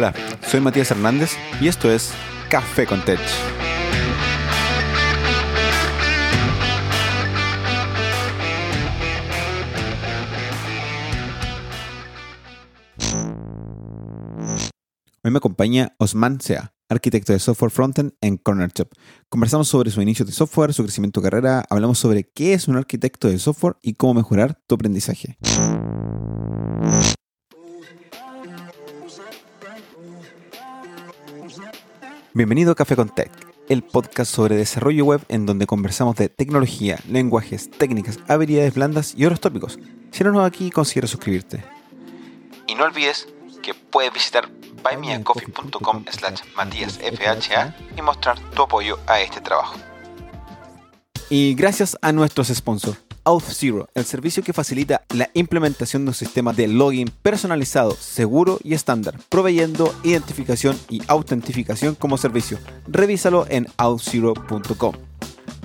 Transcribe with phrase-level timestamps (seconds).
[0.00, 0.14] Hola,
[0.48, 2.12] soy Matías Hernández y esto es
[2.48, 3.20] Café con Tech.
[15.22, 18.88] Hoy me acompaña Osman Sea, arquitecto de software frontend en Corner Shop.
[19.28, 22.76] Conversamos sobre su inicio de software, su crecimiento de carrera, hablamos sobre qué es un
[22.76, 25.36] arquitecto de software y cómo mejorar tu aprendizaje.
[32.40, 33.30] Bienvenido a Café con Tech,
[33.68, 39.26] el podcast sobre desarrollo web en donde conversamos de tecnología, lenguajes, técnicas, habilidades blandas y
[39.26, 39.78] otros tópicos.
[40.10, 41.62] Si eres nuevo aquí, considera suscribirte.
[42.66, 43.28] Y no olvides
[43.62, 44.48] que puedes visitar
[44.82, 49.76] buymeacoffee.com slash matíasfha y mostrar tu apoyo a este trabajo.
[51.28, 56.52] Y gracias a nuestros sponsors, Auth0, el servicio que facilita la implementación de un sistema
[56.52, 62.58] de login personalizado, seguro y estándar, proveyendo identificación y autentificación como servicio.
[62.86, 64.94] Revísalo en auth0.com.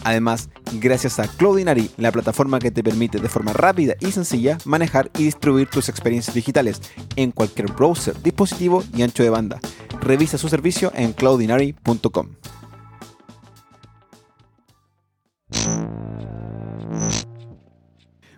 [0.04, 5.10] Además, gracias a Cloudinary, la plataforma que te permite de forma rápida y sencilla manejar
[5.18, 6.80] y distribuir tus experiencias digitales
[7.16, 9.60] en cualquier browser, dispositivo y ancho de banda.
[10.02, 12.28] Revisa su servicio en cloudinary.com.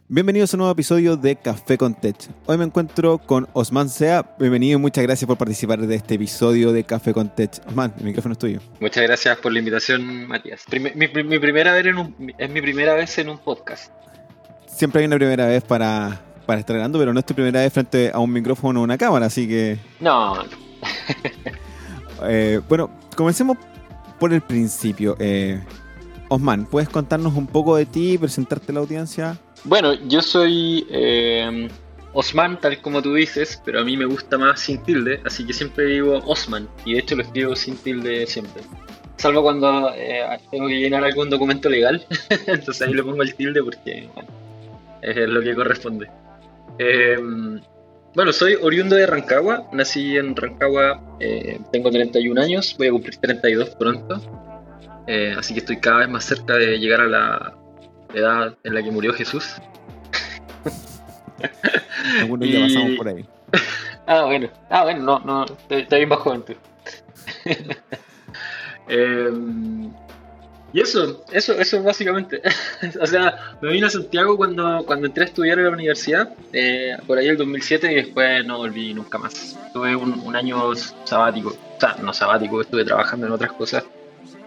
[0.10, 2.16] Bienvenidos a un nuevo episodio de Café con Tech.
[2.46, 4.38] Hoy me encuentro con Osman Sea.
[4.40, 7.52] Bienvenido y muchas gracias por participar de este episodio de Café con Tech.
[7.68, 8.62] Osman, el micrófono es tuyo.
[8.80, 10.64] Muchas gracias por la invitación, Matías.
[10.96, 13.92] mi, primera vez en un, es mi primera vez en un podcast.
[14.66, 17.74] Siempre hay una primera vez para, para estar grabando, pero no es tu primera vez
[17.74, 19.78] frente a un micrófono o una cámara, así que...
[20.00, 20.42] No.
[22.24, 23.58] eh, bueno, comencemos
[24.18, 25.18] por el principio.
[25.20, 25.62] Eh,
[26.30, 29.38] Osman, ¿puedes contarnos un poco de ti y presentarte a la audiencia?
[29.64, 31.70] Bueno, yo soy eh,
[32.14, 35.54] Osman, tal como tú dices, pero a mí me gusta más sin tilde, así que
[35.54, 38.62] siempre digo Osman, y de hecho lo escribo sin tilde siempre.
[39.18, 42.06] Salvo cuando eh, tengo que llenar algún documento legal,
[42.48, 44.10] entonces ahí le pongo el tilde porque
[45.02, 46.08] es lo que corresponde.
[46.78, 47.18] Eh,
[48.14, 51.02] bueno, soy oriundo de Rancagua, nací en Rancagua,
[51.72, 54.22] tengo 31 años, voy a cumplir 32 pronto,
[55.38, 57.54] así que estoy cada vez más cerca de llegar a la
[58.14, 59.56] edad en la que murió Jesús.
[62.20, 63.26] Algunos ya pasamos por ahí.
[64.08, 64.50] ah, bueno.
[64.70, 65.46] Ah, bueno, no, no.
[65.70, 66.54] Está bien bajo tú.
[68.90, 69.92] Em,
[70.72, 72.42] y eso, eso, eso básicamente.
[73.02, 76.96] o sea, me vine a Santiago cuando, cuando entré a estudiar en la universidad, eh,
[77.06, 79.60] por ahí el 2007, y después no volví nunca más.
[79.74, 83.84] Tuve un, un año sabático, o sea, no sabático, estuve trabajando en otras cosas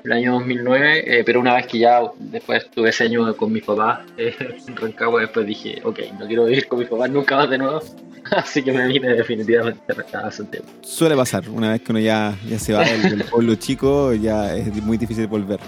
[0.05, 3.63] el año 2009, eh, pero una vez que ya después tuve ese año con mis
[3.63, 4.35] papás eh,
[4.67, 7.81] en Rancagua, después dije, ok, no quiero vivir con mis papás nunca más de nuevo,
[8.31, 9.81] así que me vine definitivamente
[10.13, 10.67] a Santiago.
[10.83, 14.75] Suele pasar, una vez que uno ya, ya se va del, pueblo chico, ya es
[14.83, 15.61] muy difícil volver.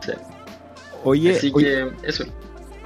[0.00, 0.12] Sí.
[1.04, 2.24] Oye, así que eso.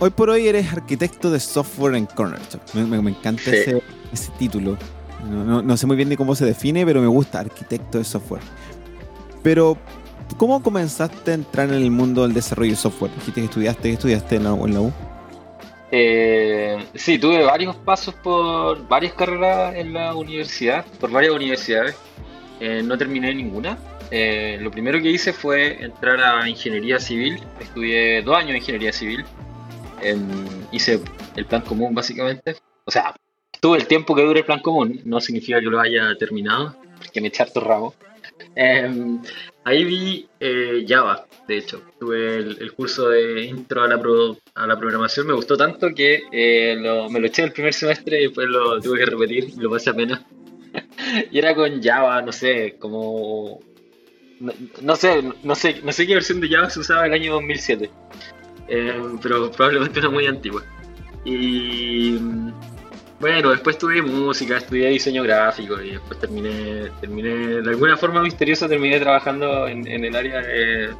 [0.00, 2.38] Hoy por hoy eres arquitecto de software en Corner
[2.72, 4.78] Me, me, encanta ese, ese, título.
[5.28, 8.04] No, no, no sé muy bien ni cómo se define, pero me gusta, arquitecto de
[8.04, 8.42] software.
[9.42, 9.76] Pero,
[10.36, 13.12] ¿Cómo comenzaste a entrar en el mundo del desarrollo de software?
[13.14, 14.92] Dijiste que estudiaste, estudiaste en la, U.
[15.90, 21.96] Eh, sí, tuve varios pasos por varias carreras en la universidad, por varias universidades.
[22.60, 23.78] Eh, no terminé ninguna.
[24.10, 27.42] Eh, lo primero que hice fue entrar a ingeniería civil.
[27.58, 29.24] Estudié dos años de ingeniería civil.
[30.70, 31.00] hice
[31.36, 32.56] el plan común básicamente.
[32.84, 33.14] O sea,
[33.60, 35.00] tuve el tiempo que dure el plan común.
[35.04, 37.94] No significa que lo haya terminado, porque me eché harto ramo.
[38.54, 39.20] Em,
[39.64, 41.82] ahí vi eh, Java, de hecho.
[41.98, 44.00] Tuve el, curso de intro a la,
[44.54, 46.76] a la programación, me gustó tanto que eh,
[47.10, 50.22] me lo eché el primer semestre y después lo tuve que repetir lo pasé apenas.
[51.30, 53.60] y era con Java, no sé, como...
[54.82, 57.90] No, sé, no sé, no sé qué versión de Java se usaba el año 2007.
[58.68, 60.62] Em, pero probablemente una muy antigua.
[61.24, 62.18] Y
[63.20, 68.68] bueno, después estudié música, estudié diseño gráfico y después terminé, terminé de alguna forma misteriosa
[68.68, 70.90] terminé trabajando en, el área de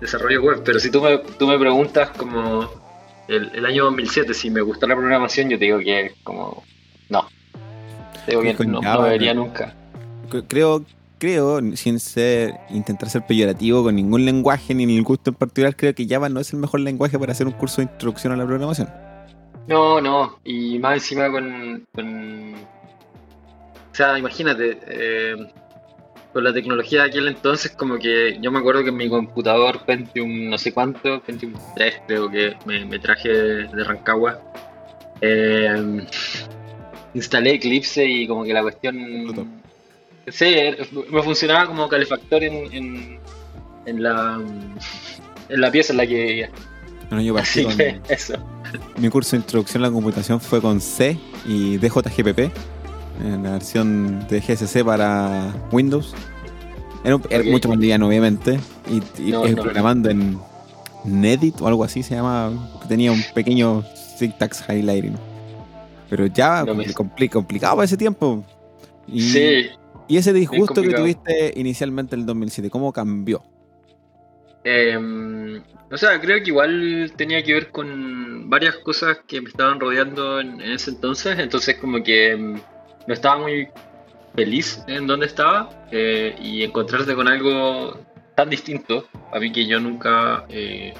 [0.00, 0.62] desarrollo web.
[0.64, 2.68] Pero si tú me, tú me preguntas como
[3.28, 6.64] el, año 2007 si me gustó la programación, yo te digo que como
[7.08, 7.28] no.
[8.26, 9.72] Te digo que no, no debería nunca.
[10.48, 10.84] Creo,
[11.18, 15.94] creo, sin ser intentar ser peyorativo con ningún lenguaje ni ningún gusto en particular, creo
[15.94, 18.44] que Java no es el mejor lenguaje para hacer un curso de introducción a la
[18.44, 19.11] programación.
[19.66, 21.86] No, no, y más encima con...
[21.94, 22.54] con...
[22.54, 25.36] O sea, imagínate, eh,
[26.32, 29.84] con la tecnología de aquel entonces, como que yo me acuerdo que en mi computador
[29.84, 34.40] Pentium no sé cuánto, Pentium 3 creo que me, traje de Rancagua,
[35.20, 36.06] eh,
[37.12, 39.52] instalé Eclipse y como que la cuestión
[40.28, 40.54] Sí,
[41.10, 43.20] me funcionaba como calefactor en, en,
[43.86, 44.40] en la
[45.48, 46.50] en la pieza en la que vivía.
[47.12, 48.34] Bueno, yo partí Así con- que eso.
[48.96, 52.50] Mi curso de introducción a la computación fue con C y DJGPP,
[53.22, 56.14] en la versión de GSC para Windows.
[57.04, 57.50] Era, un- era Ok.
[57.50, 58.58] mucho más liviano, obviamente,
[58.90, 59.62] y, y No, eh, no.
[59.62, 60.38] programando en
[61.04, 62.50] Nedit o algo así se llama,
[62.88, 63.84] tenía un pequeño
[64.16, 65.18] syntax highlighting.
[66.08, 68.42] Pero ya me- compli- complicado ese tiempo.
[69.06, 69.66] Y, Sí,
[70.08, 73.42] y ese disgusto que tuviste inicialmente en el 2007, ¿cómo cambió?
[74.64, 80.40] Em, o creo que igual tenía que ver con varias cosas que me estaban rodeando
[80.40, 82.60] en, ese entonces, entonces como que em,
[83.06, 83.68] no estaba muy
[84.34, 87.98] feliz en donde estaba eh, y encontrarte con algo
[88.34, 90.94] tan distinto, a mí que yo nunca eh,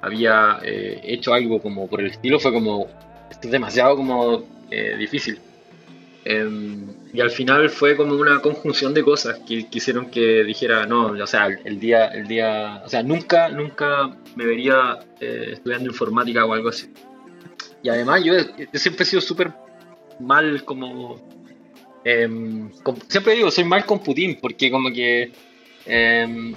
[0.00, 2.88] había eh, hecho algo como por el estilo, fue como,
[3.30, 5.38] esto es demasiado como eh, difícil.
[7.14, 11.26] Y al final fue como una conjunción de cosas que, hicieron que dijera, no, o
[11.26, 16.54] sea, el día, el día, o sea, nunca, nunca me vería eh, estudiando informática o
[16.54, 16.90] algo así.
[17.82, 18.34] Y además yo,
[18.72, 19.52] siempre he sido súper
[20.20, 21.20] mal como...
[22.04, 22.70] em,
[23.08, 25.32] siempre digo, soy mal con Putin porque como que
[25.84, 26.54] em,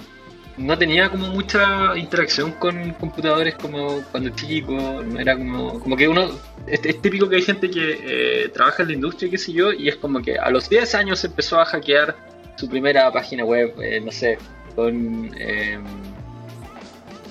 [0.57, 6.07] no tenía como mucha interacción con computadores como cuando chico, no era como, como que
[6.07, 6.29] uno,
[6.67, 7.99] es, típico que hay gente que
[8.45, 10.95] eh, trabaja en la industria, qué sé yo, y es como que a los 10
[10.95, 12.15] años empezó a hackear
[12.55, 14.37] su primera página web, eh, no sé,
[14.75, 15.83] con em,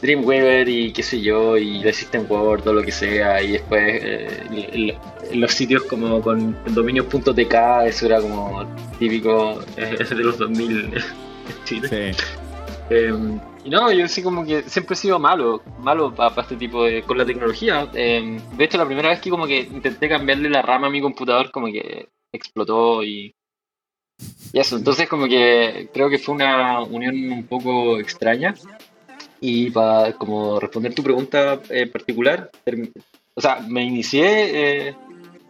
[0.03, 3.83] Dreamweaver y qué sé yo, y The System Word, todo lo que sea, y después
[4.05, 4.95] eh, el-
[5.41, 7.55] los sitios como con dominios.tk,
[7.87, 8.67] eso era como
[8.99, 10.91] típico eh, de los 2000
[11.65, 11.89] en.
[11.89, 12.13] Sí.
[12.91, 13.13] Eh,
[13.65, 17.03] y no, yo sí como que siempre he sido malo, malo para este tipo de...
[17.03, 17.89] con la tecnología.
[17.95, 21.01] Eh, de hecho, la primera vez que como que intenté cambiarle la rama a mi
[21.01, 23.35] computador, como que explotó y...
[24.53, 28.55] Y eso, entonces como que creo que fue una unión un poco extraña.
[29.41, 32.93] Y para como responder tu pregunta en particular, term-
[33.35, 34.97] o sea, me inicié eh,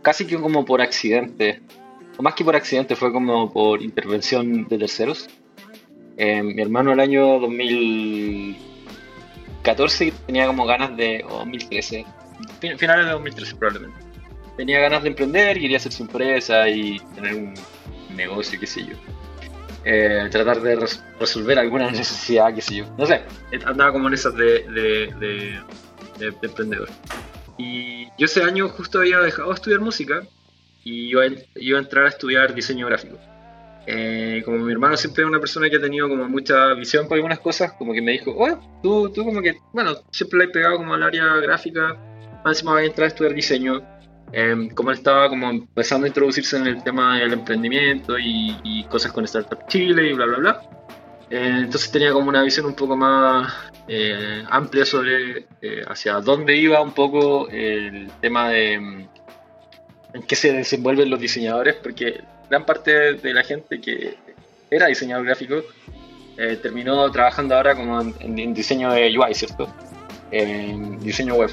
[0.01, 1.61] casi que como por accidente.
[2.17, 5.29] O más que por accidente, fue como por intervención de terceros.
[6.17, 12.05] Eh, mi hermano el año 2014 tenía como ganas de, o 2013,
[12.61, 13.99] fin- finales de 2013 probablemente.
[14.57, 17.55] Tenía ganas de emprender, quería hacer su empresa y tener un
[18.17, 18.95] negocio, qué sé yo.
[19.85, 22.85] Eh, tratar de res- resolver alguna necesidad, qué sé yo.
[22.97, 25.61] No sé, eh, andaba como en esas de, de- de-
[26.19, 26.89] de emprendedor.
[27.59, 30.23] Y yo ese año justo había dejado de estudiar música
[30.85, 33.19] y iba a, iba a entrar a estudiar diseño gráfico.
[33.87, 37.17] Eh, como mi hermano siempre es una persona que ha tenido como mucha visión por
[37.17, 40.49] algunas cosas, como que me dijo, oye, tú, tú como que, bueno, siempre le he
[40.49, 41.97] pegado como al área gráfica,
[42.47, 43.83] encima voy a entrar a estudiar diseño.
[44.33, 48.85] Eh, como él estaba como empezando a introducirse en el tema del emprendimiento y, y
[48.85, 50.61] cosas con Startup Chile y bla, bla, bla.
[51.31, 53.53] Eh, entonces tenía como una visión un poco más
[53.89, 59.09] eh, amplia sobre eh, hacia dónde iba un poco el tema de mm,
[60.15, 64.15] en qué se desenvuelven los diseñadores, porque gran parte de la gente que
[64.71, 65.63] era diseñador gráfico
[66.37, 69.73] eh, terminó trabajando ahora como en, en- diseño de UI, ¿cierto?
[70.31, 71.51] En diseño web.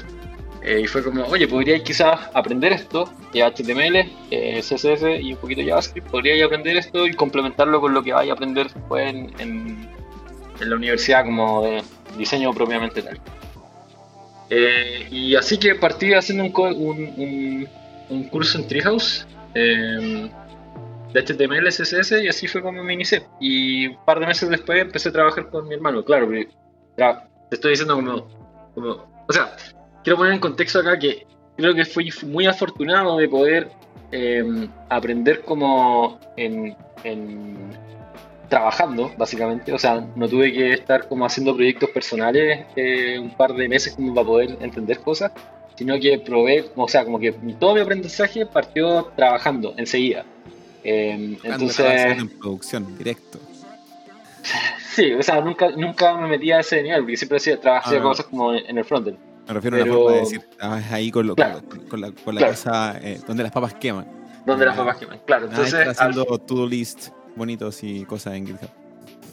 [0.64, 3.96] Eh, y fue como, oye, podríais quizás aprender esto, que HTML,
[4.30, 8.30] eh, CSS y un poquito JavaScript, podríais aprender esto y complementarlo con lo que vais
[8.30, 9.88] a aprender después en, en-
[10.60, 11.82] en la universidad como de
[12.16, 13.18] diseño propiamente tal.
[14.50, 17.68] Eh, y así que partí haciendo un, un- un-
[18.10, 20.30] un curso en Treehouse eh,
[21.12, 23.22] de HTML, CSS y así fue como me inicié.
[23.40, 26.48] Y un par de meses después empecé a trabajar con mi hermano, claro, porque,
[26.96, 28.28] tra- te estoy diciendo como,
[28.74, 29.54] como, o sea,
[30.02, 31.26] quiero poner en contexto acá que
[31.56, 33.70] creo que fui muy afortunado de poder
[34.10, 37.76] eh, aprender como en, en-
[38.48, 39.72] trabajando, básicamente.
[39.72, 43.94] O sea, no tuve que estar como haciendo proyectos personales eh, un par de meses
[43.94, 45.32] como para poder entender cosas,
[45.74, 50.24] sino que probé, o sea, como que todo mi aprendizaje partió trabajando enseguida.
[50.84, 53.38] Eh, Entonces, en producción, directo.
[54.94, 58.02] sí, o sea, nunca, nunca me metí a ese nivel, porque siempre hacía, trabajé Ah,
[58.02, 59.18] cosas como en el frontend.
[59.46, 61.62] Me refiero a Pero- una forma de decir, estabas ahí con, lo- con Claro.
[61.74, 62.52] lo- con la, con la Claro.
[62.54, 64.06] cosa eh, donde las papas queman.
[64.46, 64.68] Donde Ah.
[64.68, 65.20] las papas queman.
[65.26, 68.68] Claro, de entonces, al- haciendo to-do list bonitos y cosas en GitHub.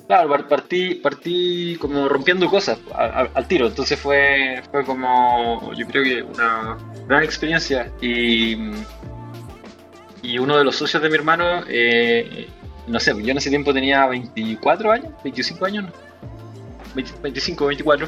[0.08, 5.72] Claro, par- partí, partí como rompiendo cosas al, al- al tiro, entonces fue, fue como,
[5.76, 6.78] yo creo que una
[7.08, 8.56] gran experiencia y,
[10.22, 12.48] y uno de los socios de mi hermano, eh,
[12.88, 15.92] no sé, yo en ese tiempo tenía 24 años, 25 años, no,
[16.96, 18.08] 20 25, 24,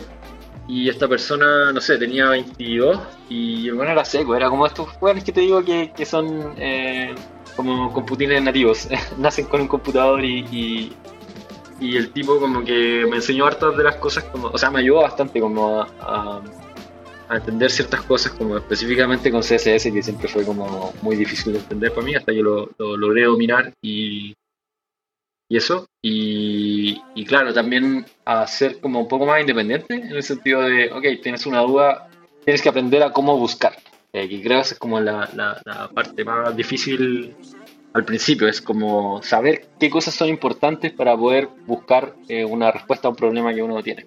[0.67, 2.99] y esta persona, no sé, tenía 22
[3.29, 6.53] y hermano era seco, era como estos jóvenes que te digo que, que son...
[6.57, 7.15] eh,
[7.55, 8.87] como computines nativos,
[9.17, 10.95] nacen con un computador y,
[11.79, 14.79] y, el tipo como que me enseñó hartas de las cosas, como, o sea, me
[14.79, 16.41] ayudó bastante como a, a,
[17.38, 21.93] entender ciertas cosas, como específicamente con CSS, que siempre fue como muy difícil de entender
[21.93, 24.33] para mí, hasta que lo, lo logré dominar y,
[25.50, 25.85] y eso.
[26.01, 30.91] Y, y, claro, también a ser como un poco más independiente, en el sentido de,
[30.91, 32.09] ok, tienes una duda,
[32.43, 33.75] tienes que aprender a cómo buscar.
[34.13, 37.35] Eh, que creo que es como la, la, parte más difícil
[37.93, 43.07] al principio, es como saber qué cosas son importantes para poder buscar eh, una respuesta
[43.07, 44.05] a un problema que uno tiene.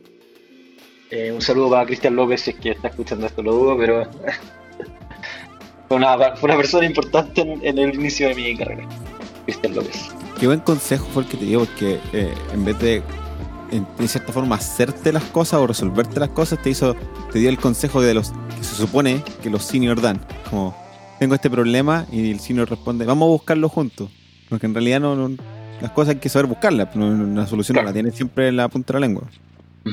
[1.15, 4.03] Eh, un saludo para Cristian López, si es que está escuchando esto, lo dudo, pero
[5.89, 8.85] fue, una, fue una persona importante en, el inicio de mi carrera,
[9.45, 10.09] Cristian López.
[10.41, 12.01] Qué buen consejo fue el que te dio, porque
[12.53, 13.01] en vez de
[13.71, 16.97] en, cierta forma hacerte las cosas o resolverte las cosas, te hizo,
[17.33, 20.21] te dio el consejo de los que se supone que los seniors dan.
[20.51, 20.77] Como
[21.21, 24.11] tengo este problema y el senior responde, vamos a buscarlo juntos.
[24.49, 25.31] Porque en realidad no,
[25.81, 28.95] las cosas hay que saber buscarlas, una solución no la tiene siempre en la punta
[28.95, 29.31] de la lengua.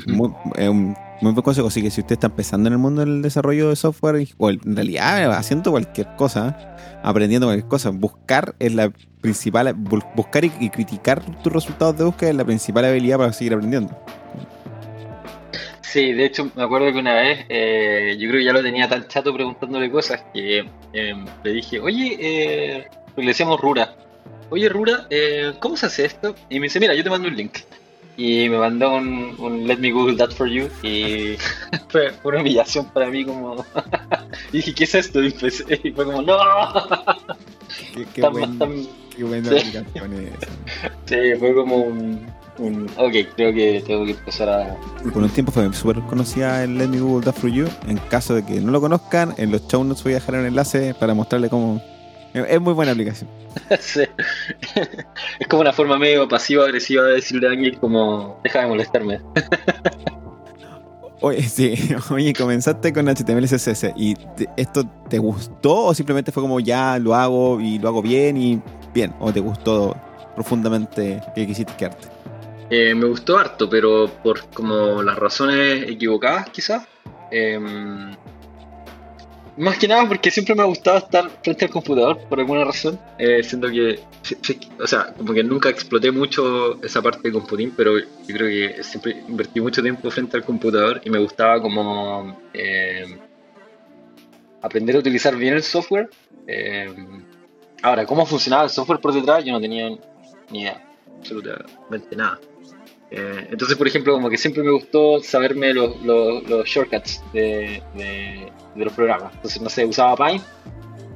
[0.07, 0.31] Muy,
[0.67, 1.67] un muy buen consejo.
[1.67, 4.75] Así que si usted está empezando en el mundo del desarrollo de software, o en
[4.75, 11.53] realidad haciendo cualquier cosa, aprendiendo cualquier cosa, buscar es la principal, buscar y, criticar tus
[11.53, 13.97] resultados de búsqueda es la principal habilidad para seguir aprendiendo.
[15.81, 18.87] Sí, de hecho me acuerdo que una vez, eh, yo creo que ya lo tenía
[18.87, 20.59] tan chato preguntándole cosas que
[20.93, 23.93] em, le dije, oye, eh, le decíamos Rura,
[24.49, 26.33] oye Rura, eh, ¿cómo se hace esto?
[26.49, 27.57] Y me dice, mira, yo te mando un link.
[28.17, 31.37] Y me mandó un, Let Me Google That For You y
[31.89, 33.65] fue, una humillación para mí como...
[34.51, 35.21] y dije, ¿qué es esto?
[35.23, 36.37] Y, fue como, ¡No!
[38.13, 38.21] Qué,
[39.15, 39.77] Qué buena sí.
[39.77, 40.29] aplicación
[41.05, 42.27] Sí, fue como un,
[42.57, 44.77] un, Ok, creo que tengo que empezar a.
[45.11, 47.67] Por un tiempo fue súper conocida el Let Me Google That For You.
[47.87, 50.45] En caso de que no lo conozcan, en los show notes voy a dejar un
[50.45, 51.81] enlace para mostrarle cómo.
[52.33, 53.29] Es muy buena aplicación.
[53.79, 54.03] sí.
[55.39, 59.19] Es como una forma medio pasiva-agresiva de decirle a alguien como deja de molestarme.
[61.23, 61.75] Oye, sí,
[62.09, 64.15] oye, comenzaste con HTML CSS y
[64.57, 68.59] ¿esto te gustó o simplemente fue como ya lo hago y lo hago bien y
[68.93, 69.13] bien?
[69.19, 69.95] ¿O te gustó
[70.35, 72.07] profundamente que quisiste quedarte?
[72.71, 76.87] Eh, me gustó harto, pero por como las razones equivocadas quizás.
[77.29, 78.15] Em,
[79.57, 82.99] más que nada porque siempre me ha gustado estar frente al computador por alguna razón,
[83.17, 83.99] eh, siendo que,
[84.79, 88.83] o sea, como que nunca exploté mucho esa parte de computing, pero yo creo que
[88.83, 93.19] siempre invertí mucho tiempo frente al computador y me gustaba como eh,
[94.61, 96.09] aprender a utilizar bien el software.
[96.47, 96.93] Eh,
[97.81, 99.89] ahora, cómo funcionaba el software por detrás, yo no tenía
[100.49, 100.81] ni idea,
[101.19, 102.39] absolutamente nada.
[103.11, 105.95] Eh, entonces, por ejemplo, como que siempre me gustó saberme los,
[106.65, 107.81] shortcuts de,
[108.75, 109.33] los programas.
[109.35, 110.43] Entonces, no sé, usaba Paint,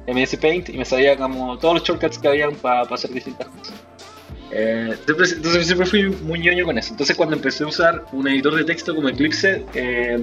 [0.06, 3.74] MS Paint y me sabía como todos los shortcuts que habían para hacer distintas cosas.
[4.52, 6.90] Eh, entonces, siempre fui muy ñoño con eso.
[6.92, 10.18] Entonces, cuando empecé a usar un editor de texto como Eclipse, eh,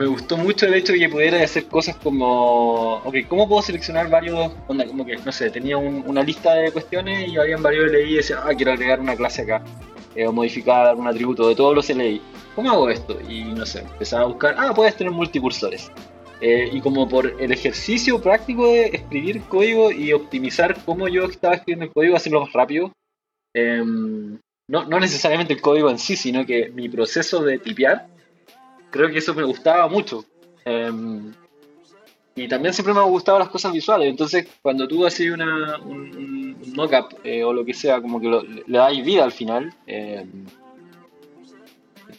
[0.00, 4.08] me gustó mucho el hecho de que pudiera hacer cosas como, ok, ¿cómo puedo seleccionar
[4.08, 8.16] varios, como que, no sé, tenía una lista de cuestiones y habían varios LI y
[8.16, 9.62] decía, ah, quiero agregar una clase acá.
[10.14, 12.22] Eh, o modificar un atributo de todos los LI.
[12.54, 13.18] ¿Cómo hago esto?
[13.28, 15.92] Y no sé, empezaba a buscar, ah, puedes tener multicursores.
[16.40, 21.56] Eh, y como por el ejercicio práctico de escribir código y optimizar cómo yo estaba
[21.56, 22.90] escribiendo el código, hacerlo más rápido,
[23.54, 28.06] em, no, no, necesariamente el código en sí, sino que mi proceso de tipear,
[28.90, 30.24] creo que eso me gustaba mucho.
[30.64, 31.32] Em,
[32.34, 34.08] y también siempre me han gustado las cosas visuales.
[34.08, 38.62] Entonces, cuando tú haces una, un, un mockup eh, o lo que sea, como que
[38.66, 40.24] le dais vida al final, eh,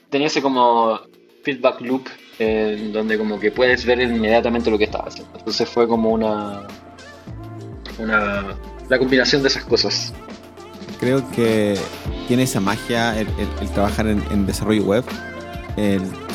[0.10, 1.00] tenía ese como
[1.44, 2.08] feedback loop
[2.40, 5.38] eh, donde como que puedes ver inmediatamente lo que estaba haciendo.
[5.38, 6.68] Entonces fue como una,
[7.98, 8.56] una
[8.90, 10.14] la combinación de esas cosas.
[11.00, 11.76] Creo que
[12.28, 13.28] tiene esa magia el,
[13.74, 15.04] trabajar en desarrollo web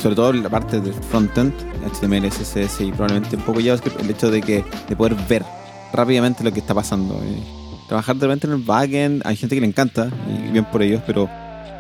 [0.01, 1.53] sobre todo la parte del frontend,
[1.85, 5.45] HTML, CSS y probablemente un poco JavaScript, el hecho de que de poder ver
[5.93, 7.15] rápidamente lo que está pasando.
[7.23, 7.43] Eh,
[7.89, 11.03] trabajar de repente en el backend, hay gente que le encanta, y bien por ellos,
[11.07, 11.29] pero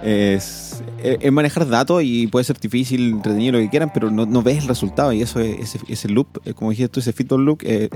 [0.03, 0.83] es,
[1.33, 4.69] manejar datos y puede ser difícil, entretenido, lo que quieran, pero no, no ves el
[4.69, 7.91] resultado y eso, ese, ese loop, eh, como dijiste tú, ese feedback loop, es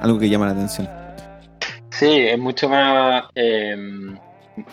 [0.00, 0.88] algo que llama la atención.
[1.90, 3.76] Sí, es mucho más, eh,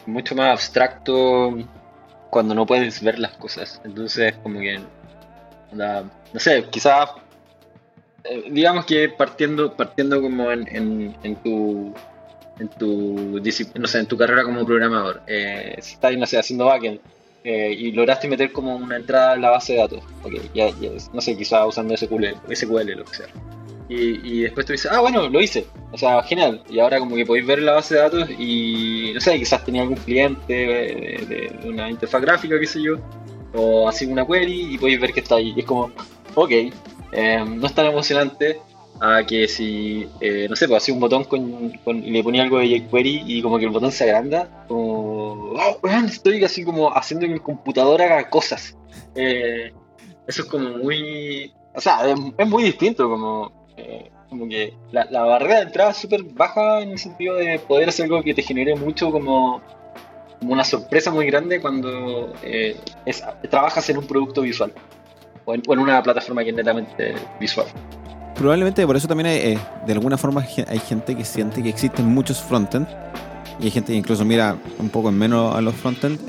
[0.06, 1.58] mucho más abstracto
[2.30, 3.82] cuando no puedes ver las cosas.
[3.84, 4.80] Entonces, como que,
[5.74, 7.10] no sé, quizás,
[8.24, 11.94] eh, digamos que partiendo, partiendo como en, en, tu
[12.60, 13.42] en tu
[13.76, 17.00] no sé, en tu carrera como programador, eh, estás, haciendo backend
[17.44, 20.70] eh, y lograste meter como una entrada en la base de datos, okay, ya,
[21.14, 23.28] no sé, quizás usando SQL, SQL, lo que sea.
[23.90, 25.66] Y, después tú dices, ah, bueno, lo hice.
[25.92, 26.64] O sea, genial.
[26.70, 29.82] Y ahora como que podéis ver la base de datos y, no sé, quizás tenía
[29.82, 32.98] algún cliente de, una interfaz gráfica, qué sé yo,
[33.56, 35.54] o así una query y podéis ver que está ahí.
[35.56, 35.92] Y es como,
[36.36, 38.60] ok, eh, no es tan emocionante
[39.02, 42.60] a que si, eh, no sé, pues hacía un botón con, y le ponía algo
[42.60, 47.26] de jQuery y como que el botón se agranda, como, oh, estoy así como haciendo
[47.26, 48.78] que el computador haga cosas.
[49.16, 49.74] Eh,
[50.28, 52.02] eso es como muy, o sea,
[52.38, 56.92] es muy distinto, como eh, como que la, barrera de entrada es súper baja en
[56.92, 59.62] el sentido de poder hacer algo que te genere mucho como,
[60.42, 62.78] una sorpresa muy grande cuando eh,
[63.50, 64.72] trabajas en un producto visual
[65.46, 67.68] o en, una plataforma que es netamente visual.
[68.36, 72.06] Probablemente por eso también hay, eh, de alguna forma hay gente que siente que existen
[72.06, 72.88] muchos frontend
[73.60, 76.20] y hay gente que incluso mira un poco en menos a los frontend.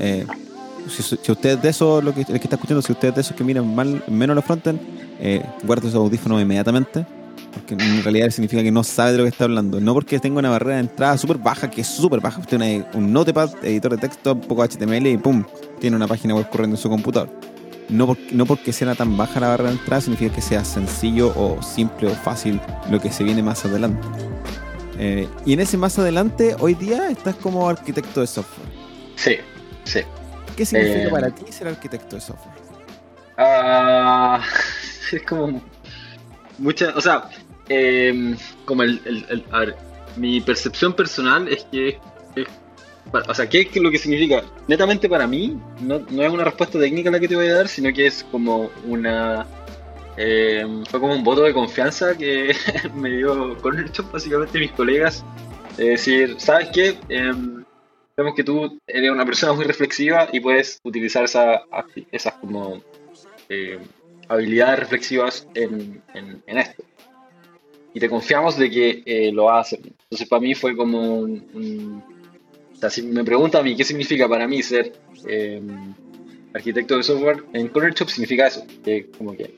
[0.89, 3.37] si, si usted de eso, lo que, el está escuchando, si usted es de esos
[3.37, 4.81] que miran mal, menos los frontend,
[5.63, 7.05] guarde su audífonos inmediatamente
[7.53, 9.81] porque en realidad significa que no sabe de lo que está hablando.
[9.81, 12.41] No porque tenga una barrera de entrada súper baja, que es súper baja.
[12.41, 15.45] Usted tiene un notepad, editor de texto, un poco HTML y ¡pum!
[15.81, 17.31] Tiene una página web corriendo en su computador.
[17.89, 21.61] No, no porque sea tan baja la barrera de entrada significa que sea sencillo o
[21.61, 24.07] simple o fácil lo que se viene más adelante.
[24.99, 28.69] Eh, y en ese más adelante, hoy día estás como arquitecto de software.
[29.17, 29.37] Sí,
[29.85, 30.01] sí.
[30.57, 32.55] ¿Qué significa eh, para ti ser arquitecto de software?
[33.39, 34.41] Ah,
[35.13, 35.61] es como
[36.61, 37.29] mucha, o sea,
[37.69, 39.77] em, como el, a ver,
[40.17, 41.99] mi percepción personal es que,
[43.13, 44.45] o sea, ¿qué es lo que significa?
[44.69, 47.69] Netamente para mí, no, no, es una respuesta técnica la que te voy a dar,
[47.69, 49.47] sino que es como una,
[50.17, 52.55] em, fue como un voto de confianza que
[52.95, 55.25] me dio con hecho básicamente mis colegas,
[55.73, 56.99] es decir, ¿sabes qué?
[57.09, 57.33] Eh,
[58.37, 61.63] que tú eres una persona muy reflexiva y puedes utilizar esa,
[62.13, 62.83] esas como
[63.49, 63.79] eh,
[64.31, 66.03] habilidades reflexivas en,
[66.47, 66.85] esto.
[67.93, 69.81] Y te confiamos de que eh, lo vas a hacer.
[69.85, 72.03] Entonces para mí fue como un,
[72.73, 74.93] O sea, si me pregunta a mí qué significa para mí ser
[75.27, 75.93] em,
[76.55, 78.65] arquitecto de software, en Corner Shop significa eso.
[78.85, 79.53] Que como que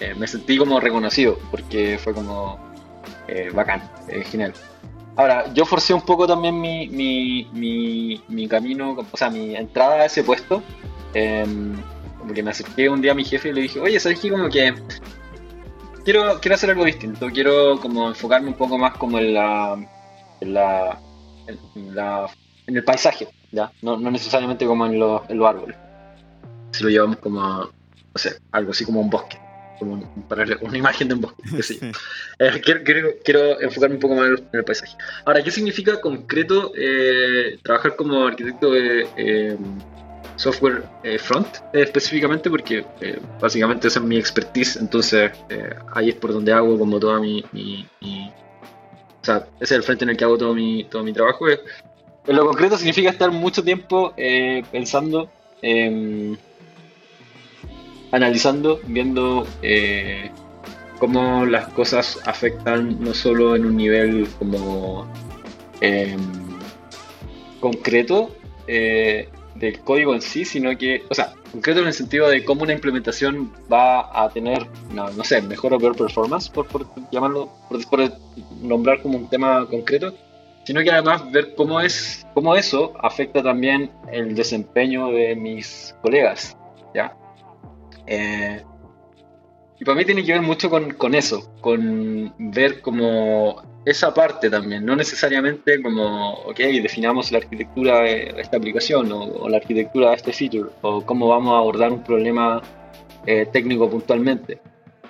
[0.00, 2.60] eh, me sentí como reconocido porque fue como
[3.26, 3.90] eh, bacán,
[4.26, 4.52] genial.
[5.16, 9.94] Ahora, yo forcé un poco también mi, mi, mi, mi, camino, o sea, mi entrada
[9.94, 10.62] a ese puesto.
[12.26, 14.30] Em, porque me acerqué un día a mi jefe y le dije, oye, ¿sabes qué?
[14.30, 14.74] Como que
[16.04, 19.74] quiero, quiero hacer algo distinto, quiero como enfocarme un poco más como en la,
[20.40, 21.00] en la,
[21.46, 23.70] en, el paisaje, ¿ya?
[23.82, 25.76] No, necesariamente como en los, en los árboles.
[26.72, 27.70] Si lo llevamos como, no
[28.16, 29.38] sé, algo así como un bosque,
[29.78, 31.42] como para una imagen de un bosque,
[32.38, 34.96] eh, quiero, quiero, enfocarme un poco más en el, paisaje.
[35.24, 39.06] Ahora, ¿qué significa concreto eh, trabajar como arquitecto de...
[39.16, 39.56] Eh,
[40.36, 45.30] software eh, front eh, específicamente porque eh, básicamente esa es mi expertise, entonces
[45.94, 50.10] ahí es por donde hago como toda mi, o sea, ese es el frente en
[50.10, 51.48] el que hago todo mi, todo mi trabajo.
[51.48, 54.14] En lo concreto significa estar mucho tiempo
[54.70, 55.30] pensando,
[55.62, 56.36] em,
[58.12, 59.46] analizando, viendo
[60.98, 65.06] cómo las cosas afectan no solo en un nivel como
[65.80, 66.18] em,
[67.60, 68.30] concreto,
[69.58, 72.72] del código en sí, sino que, o sea, concreto en el sentido de cómo una
[72.72, 78.12] implementación va a tener, no, no sé, mejor o peor performance, por, por llamarlo, por,
[78.60, 80.14] nombrar como un tema concreto,
[80.64, 86.56] sino que además ver cómo es, cómo eso afecta también el desempeño de mis colegas,
[86.94, 87.16] ¿ya?
[88.06, 88.62] Eh,
[89.78, 94.50] y para mí tiene que ver mucho con, con eso, con ver como esa parte
[94.50, 100.16] también, no necesariamente como, ok, definamos la arquitectura de esta aplicación o, la arquitectura de
[100.16, 102.60] este feature o cómo vamos a abordar un problema
[103.24, 104.58] eh, técnico puntualmente.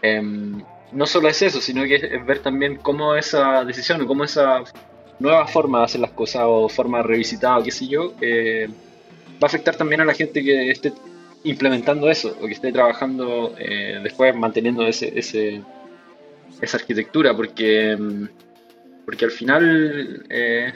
[0.03, 0.63] Em,
[0.93, 4.63] no solo es eso, sino que es, ver también cómo esa decisión o cómo esa
[5.21, 8.69] nueva forma de hacer las cosas o forma revisitada o qué sé yo, eh,
[9.43, 10.93] va a afectar también a la gente que esté
[11.45, 15.63] implementando eso o que esté trabajando eh, después manteniendo ese, ese,
[16.61, 18.29] esa arquitectura, porque em,
[19.07, 20.75] porque al final eh,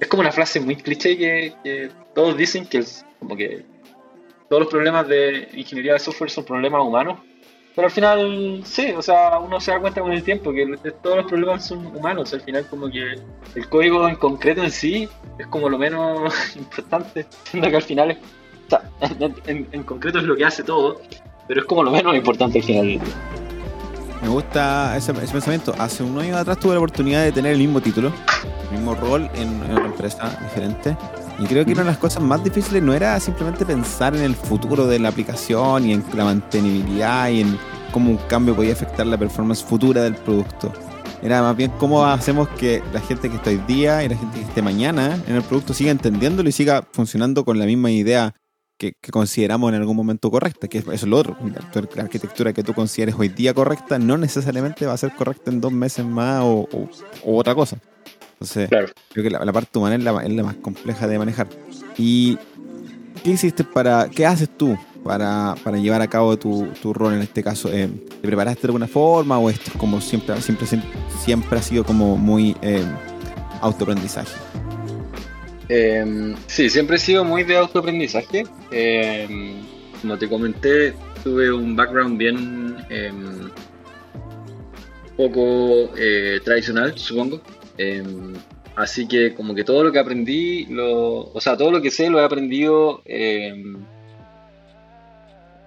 [0.00, 3.62] es como una frase muy cliché que, todos dicen que es como que
[4.48, 7.20] todos los problemas de ingeniería de software son problemas humanos.
[7.74, 10.66] Pero al final, sí, o sea, uno se da cuenta con el tiempo que
[11.02, 12.32] todos los problemas son humanos.
[12.32, 13.16] Al final, como que
[13.54, 15.06] el código en concreto en sí
[15.38, 17.26] es como lo menos importante.
[17.44, 18.90] Siendo que al final, es, o sea,
[19.46, 21.02] en, en concreto es lo que hace todo,
[21.46, 23.00] pero es como lo menos importante al final.
[24.26, 25.72] Me gusta ese, pensamiento.
[25.78, 28.12] Hace un año atrás tuve la oportunidad de tener el mismo título,
[28.64, 30.96] el mismo rol en, otra empresa diferente.
[31.38, 34.34] Y creo que una de las cosas más difíciles no era simplemente pensar en el
[34.34, 37.56] futuro de la aplicación y en la mantenibilidad y en
[37.92, 40.72] cómo un cambio podía afectar la performance futura del producto.
[41.22, 44.40] Era más bien cómo hacemos que la gente que está hoy día y la gente
[44.40, 48.34] que esté mañana en el producto siga entendiéndolo y siga funcionando con la misma idea
[48.76, 51.36] que, consideramos en algún momento correcta, que eso es lo otro.
[51.94, 55.60] La, arquitectura que tú consideres hoy día correcta no necesariamente va a ser correcta en
[55.60, 56.68] dos meses más o,
[57.24, 57.78] otra cosa.
[58.34, 61.48] Entonces, creo que la, parte humana es la, es la, más compleja de manejar.
[61.96, 62.38] ¿Y
[63.24, 67.22] qué hiciste para, qué haces tú para, para llevar a cabo tu, tu rol en
[67.22, 67.72] este caso?
[67.72, 70.66] Eh, ¿Te preparaste de alguna forma o esto es como siempre, siempre,
[71.24, 72.84] siempre, ha sido como muy eh,
[73.62, 74.36] autoaprendizaje?
[75.68, 78.44] Eh, sí, siempre he sido muy de autoaprendizaje.
[78.70, 79.62] Em,
[80.00, 83.50] como te comenté, tuve un background bien em,
[85.16, 87.40] poco eh, tradicional, supongo.
[88.76, 92.20] así que como que todo lo que aprendí, o sea, todo lo que sé lo
[92.20, 93.02] he aprendido,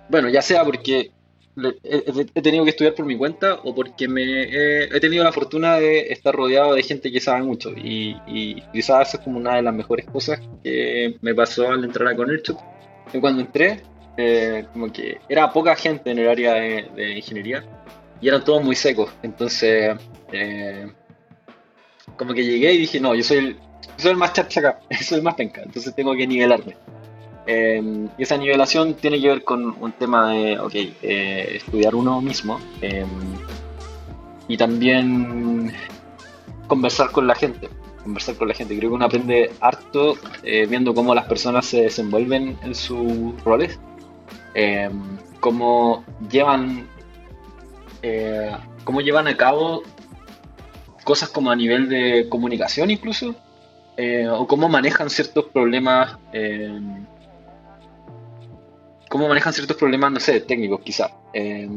[0.09, 1.11] bueno, ya sea porque
[1.57, 6.11] he, tenido que estudiar por mi cuenta o porque me he, tenido la fortuna de
[6.11, 9.73] estar rodeado de gente que sabe mucho y, quizás eso es como una de las
[9.73, 12.61] mejores cosas que me pasó al entrar a Connecticut.
[13.19, 13.81] Cuando entré,
[14.17, 17.63] eh, como que era poca gente en el área de, ingeniería
[18.21, 19.11] y eran todos muy secos.
[19.23, 19.97] Entonces,
[20.31, 20.87] eh,
[22.17, 23.59] como que llegué y dije, no, yo soy el,
[23.97, 26.75] soy el más chachaca, soy el más penca, entonces tengo que nivelarme.
[27.51, 32.59] Em, y esa nivelación tiene que ver con un tema de, eh, estudiar uno mismo
[32.79, 33.09] em,
[34.47, 35.73] y también
[36.67, 37.67] conversar con la gente.
[38.03, 38.77] Conversar con la gente.
[38.77, 43.79] Creo que uno aprende harto eh, viendo cómo las personas se desenvuelven en sus roles,
[44.53, 46.87] em, cómo llevan,
[48.03, 48.51] eh,
[48.83, 49.81] cómo llevan a cabo
[51.03, 53.33] cosas como a nivel de comunicación incluso,
[54.37, 56.17] o cómo manejan ciertos problemas
[59.09, 61.09] cómo manejan ciertos problemas, no sé, técnicos quizá.
[61.33, 61.67] Eh,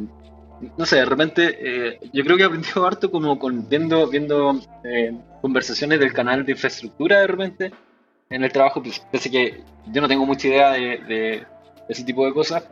[0.77, 4.61] no sé, de repente eh, yo creo que he aprendido harto como con, viendo, viendo
[4.85, 7.73] eh, conversaciones del canal de infraestructura de repente
[8.31, 11.45] en el trabajo, pues, pese que yo no tengo mucha idea de,
[11.89, 12.65] ese tipo de cosas,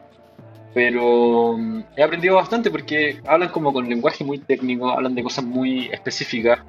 [0.72, 5.44] pero mm, he aprendido bastante porque hablan como con lenguaje muy técnico, hablan de cosas
[5.44, 6.60] muy específicas,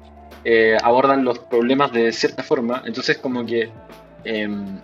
[0.82, 3.70] abordan los problemas de cierta forma, entonces como que
[4.24, 4.80] em,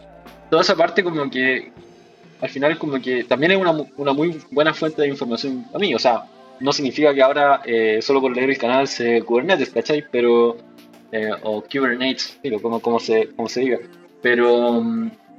[0.49, 1.73] toda esa parte como que
[2.41, 5.95] al final como que también es una, una muy buena fuente de información a mí.
[5.95, 6.25] O sea,
[6.61, 10.05] no significa que ahora eh, solo por leer el canal se Kubernetes, ¿cachai?
[10.11, 10.57] Pero,
[11.13, 13.79] eh, o Kubernetes, como, como, se, como se diga.
[14.23, 14.83] Pero,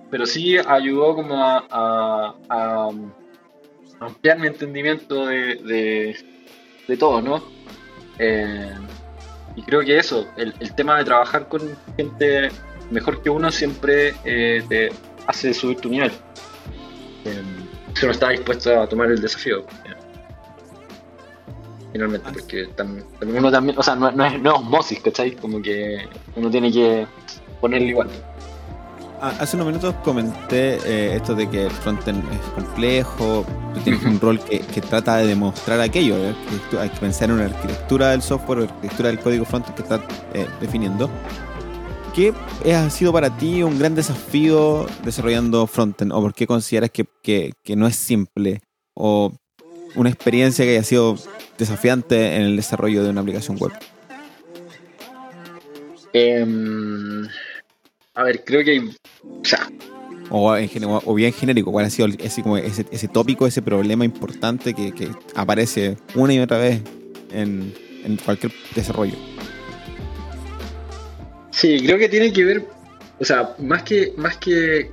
[0.09, 1.65] pero sí ayudó como a,
[2.49, 2.89] a,
[3.99, 6.15] ampliar mi entendimiento de,
[6.88, 7.43] de, todo, ¿no?
[8.17, 8.73] Eh,
[9.55, 11.62] y creo que eso, el, el, tema de trabajar con
[11.97, 12.49] gente
[12.91, 14.89] mejor que uno siempre te
[15.27, 16.12] hace subir tu nivel
[17.23, 19.65] si uno está dispuesto a tomar el desafío.
[21.91, 22.34] Finalmente, ah.
[22.34, 25.36] porque también, uno también, o sea, no, es, no osmosis, ¿cachai?
[25.36, 27.08] Como que uno tiene que
[27.60, 28.10] ponerle igual.
[29.21, 34.01] Ah, hace unos minutos comenté eh, esto de que el frontend es complejo, tú tienes
[34.05, 36.34] un rol que, trata de demostrar aquello, ¿eh?
[36.71, 40.01] que hay que pensar en una arquitectura del software, arquitectura del código frontend que está
[40.34, 41.10] eh, definiendo.
[42.19, 42.34] ¿Qué
[42.73, 46.12] ha sido para ti un gran desafío desarrollando frontend?
[46.12, 48.60] ¿O por qué consideras que, no es simple?
[48.93, 49.32] ¿O
[49.95, 51.15] una experiencia que haya sido
[51.58, 53.71] desafiante en el desarrollo de una aplicación web?
[56.12, 57.25] Em,
[58.15, 58.79] a ver, creo que hay.
[58.79, 59.69] O sea.
[60.29, 65.95] O, bien genérico, ¿cuál ha sido ese, como ese, tópico, ese problema importante que, aparece
[66.15, 66.82] una y otra vez
[67.32, 67.73] en
[68.25, 69.15] cualquier desarrollo?
[71.60, 72.63] Sí, creo que tiene que ver,
[73.19, 74.91] o sea, más que, más que,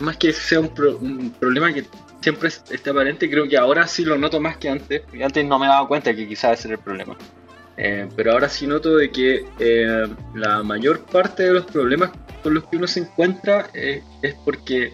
[0.00, 1.84] más que sea un, problema que
[2.20, 5.60] siempre esté aparente, creo que ahora sí lo noto más que antes, porque antes no
[5.60, 7.16] me daba cuenta que quizás ese era el problema.
[7.76, 12.10] Eh, pero ahora sí noto de que eh, la mayor parte de los problemas
[12.42, 14.92] con los que uno se encuentra eh, es porque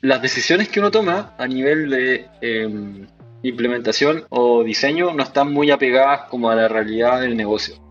[0.00, 3.06] las decisiones que uno toma a nivel de em,
[3.42, 7.89] implementación o diseño no están muy apegadas como a la realidad del negocio.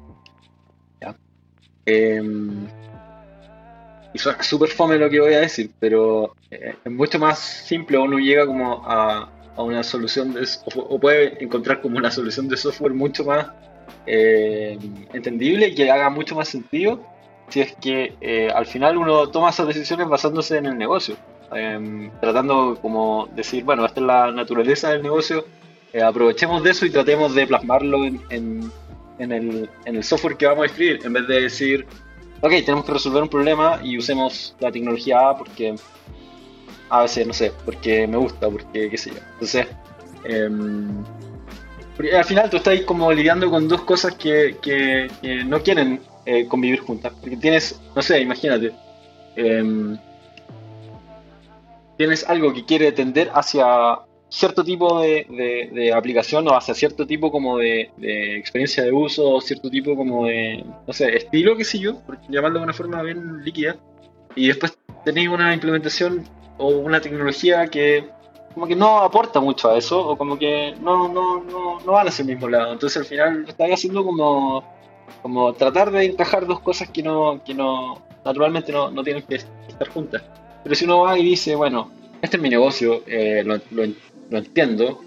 [1.85, 2.67] Em,
[4.13, 7.97] y suena súper fome lo que voy a decir, pero eh, es mucho más simple,
[7.97, 12.93] uno llega como a, una solución de, o, puede encontrar como una solución de software
[12.93, 13.47] mucho más
[14.05, 14.79] eh,
[15.13, 17.03] entendible y que haga mucho más sentido
[17.49, 21.17] si es que eh, al final uno toma esas decisiones basándose en el negocio,
[21.53, 25.45] em, tratando como decir, bueno, esta es la naturaleza del negocio,
[26.05, 28.71] aprovechemos de eso y tratemos de plasmarlo en en
[29.19, 31.85] el, en el software que vamos a escribir, en vez de decir,
[32.41, 35.75] ok, tenemos que resolver un problema y usemos la tecnología A porque
[36.89, 39.19] a veces, no sé, porque me gusta, porque qué sé yo.
[39.33, 39.67] Entonces,
[40.23, 41.03] Em,
[42.15, 45.09] al final tú estás como lidiando con dos cosas que,
[45.45, 47.13] no quieren eh, convivir juntas.
[47.19, 48.71] Porque tienes, no sé, imagínate.
[49.35, 49.97] Em,
[51.97, 57.57] tienes algo que quiere tender hacia cierto tipo de, aplicación o hacia cierto tipo como
[57.57, 57.91] de,
[58.37, 62.19] experiencia de uso o cierto tipo como de, no sé, estilo, qué sé yo, por
[62.29, 63.75] llamarlo de una forma bien líquida.
[64.35, 66.23] Y después tenéis una implementación
[66.57, 68.07] o una tecnología que
[68.53, 72.07] como que no aporta mucho a eso o como que no, no, no, no van
[72.07, 72.73] hacia el mismo lado.
[72.73, 74.63] Entonces al final estáis haciendo como,
[75.21, 79.35] como tratar de encajar dos cosas que no, que no naturalmente no, no tienen que
[79.35, 80.23] estar juntas.
[80.63, 83.83] Pero si uno va y dice, bueno, este es mi negocio, eh, lo, lo
[84.37, 85.01] entiendo.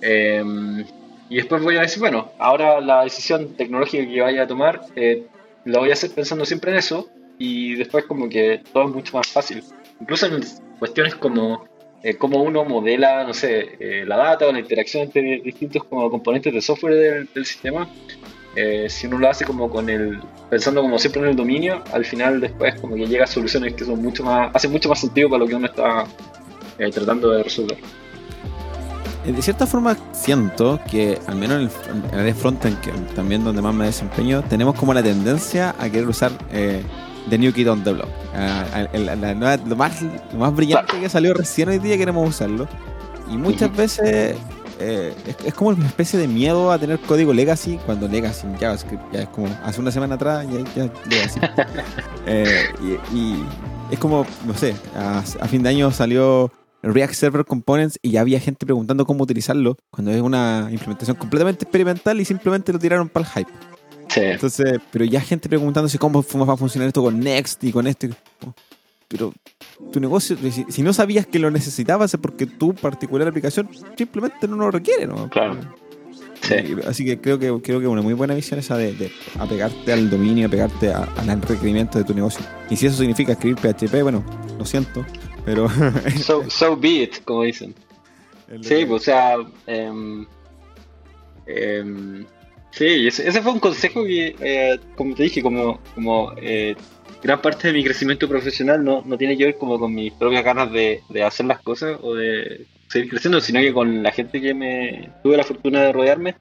[0.00, 0.84] Em,
[1.28, 5.26] y después voy a decir, bueno, ahora la decisión tecnológica que vaya a tomar, eh,
[5.64, 7.08] la voy a hacer pensando siempre en eso.
[7.38, 9.62] Y después como que todo es mucho más fácil.
[10.00, 10.44] Incluso en
[10.78, 11.66] cuestiones como
[12.02, 16.08] eh, cómo uno modela, no sé, eh, la data o la interacción entre distintos como
[16.10, 17.88] componentes de software del, sistema.
[18.88, 22.40] si uno lo hace como con el, pensando como siempre en el dominio, al final
[22.40, 25.40] después como que llega a soluciones que son mucho más, hacen mucho más sentido para
[25.40, 26.06] lo que uno está
[26.92, 27.78] tratando de resolver.
[29.24, 33.62] Eh, de cierta forma siento que, al menos en el, área frontend, que también donde
[33.62, 36.82] más me desempeño, tenemos como la tendencia a querer usar eh,
[37.30, 38.08] The New Kid on the Block.
[39.66, 42.68] lo, más, lo más brillante que salió recién hoy día queremos usarlo.
[43.30, 44.36] Y muchas veces
[44.78, 49.02] eh, es, como una especie de miedo a tener código legacy, cuando legacy en JavaScript
[49.12, 51.40] ya es como hace una semana atrás, ya, ya legacy.
[53.14, 53.42] y,
[53.90, 56.50] es como, no sé, a fin de año salió
[56.92, 61.64] React Server Components y ya había gente preguntando cómo utilizarlo cuando es una implementación completamente
[61.64, 63.52] experimental y simplemente lo tiraron para el hype.
[64.08, 64.20] Sí.
[64.20, 68.08] Entonces, pero ya gente preguntándose cómo va a funcionar esto con Next y con esto.
[69.08, 69.32] Pero
[69.92, 70.36] tu negocio,
[70.68, 75.06] si, no sabías que lo necesitabas es porque tu particular aplicación simplemente no lo requiere,
[75.06, 75.28] ¿no?
[75.30, 75.58] Claro.
[76.42, 76.56] Sí.
[76.86, 80.46] Así que creo que creo que una muy buena visión esa de, apegarte al dominio,
[80.46, 82.44] apegarte al requerimiento de tu negocio.
[82.68, 84.22] Y si eso significa escribir PHP, bueno,
[84.58, 85.04] lo siento,
[85.44, 85.68] pero.
[86.22, 87.74] so, so be it, como dicen.
[88.62, 89.36] Sí, o sea.
[89.66, 90.26] Um,
[92.70, 96.74] sí, ese, fue un consejo que, eh, como te dije, como, como eh,
[97.22, 100.44] gran parte de mi crecimiento profesional no, no, tiene que ver como con mis propias
[100.44, 104.40] ganas de, de, hacer las cosas o de seguir creciendo, sino que con la gente
[104.40, 106.36] que me tuve la fortuna de rodearme.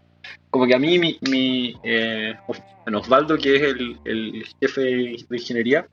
[0.50, 2.36] Como que a mí, mi, mi eh,
[2.94, 5.88] Osvaldo, que es el, el jefe de ingeniería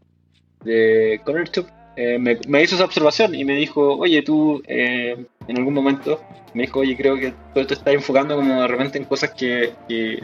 [0.62, 1.66] de ConnectUp,
[2.03, 6.19] eh, me, hizo esa observación y me dijo, oye, tú eh, en algún momento,
[6.55, 9.75] me dijo, oye, creo que todo te estás enfocando como de repente en cosas que,
[9.87, 10.23] que,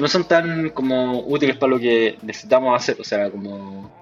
[0.00, 3.92] no son tan como útiles para lo que necesitamos hacer, o sea, como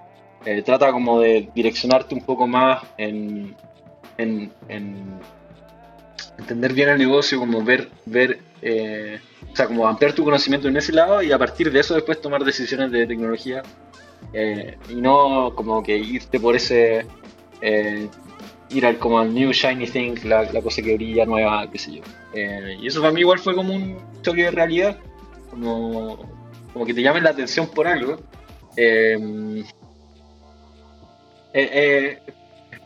[0.43, 3.55] eh, trata como de direccionarte un poco más en,
[4.17, 4.51] en,
[6.39, 8.39] entender bien el negocio, como ver, ver
[9.51, 12.19] o sea, como ampliar tu conocimiento en ese lado y a partir de eso después
[12.19, 13.61] tomar decisiones de tecnología
[14.33, 17.05] eh, y no como que irte por ese
[17.61, 18.07] eh,
[18.69, 22.01] ir al como al new shiny thing, la, cosa que brilla nueva, qué sé yo.
[22.33, 24.97] Eh, y eso para mí igual fue como un choque de realidad,
[25.49, 26.17] como,
[26.71, 28.17] como que te llamen la atención por algo.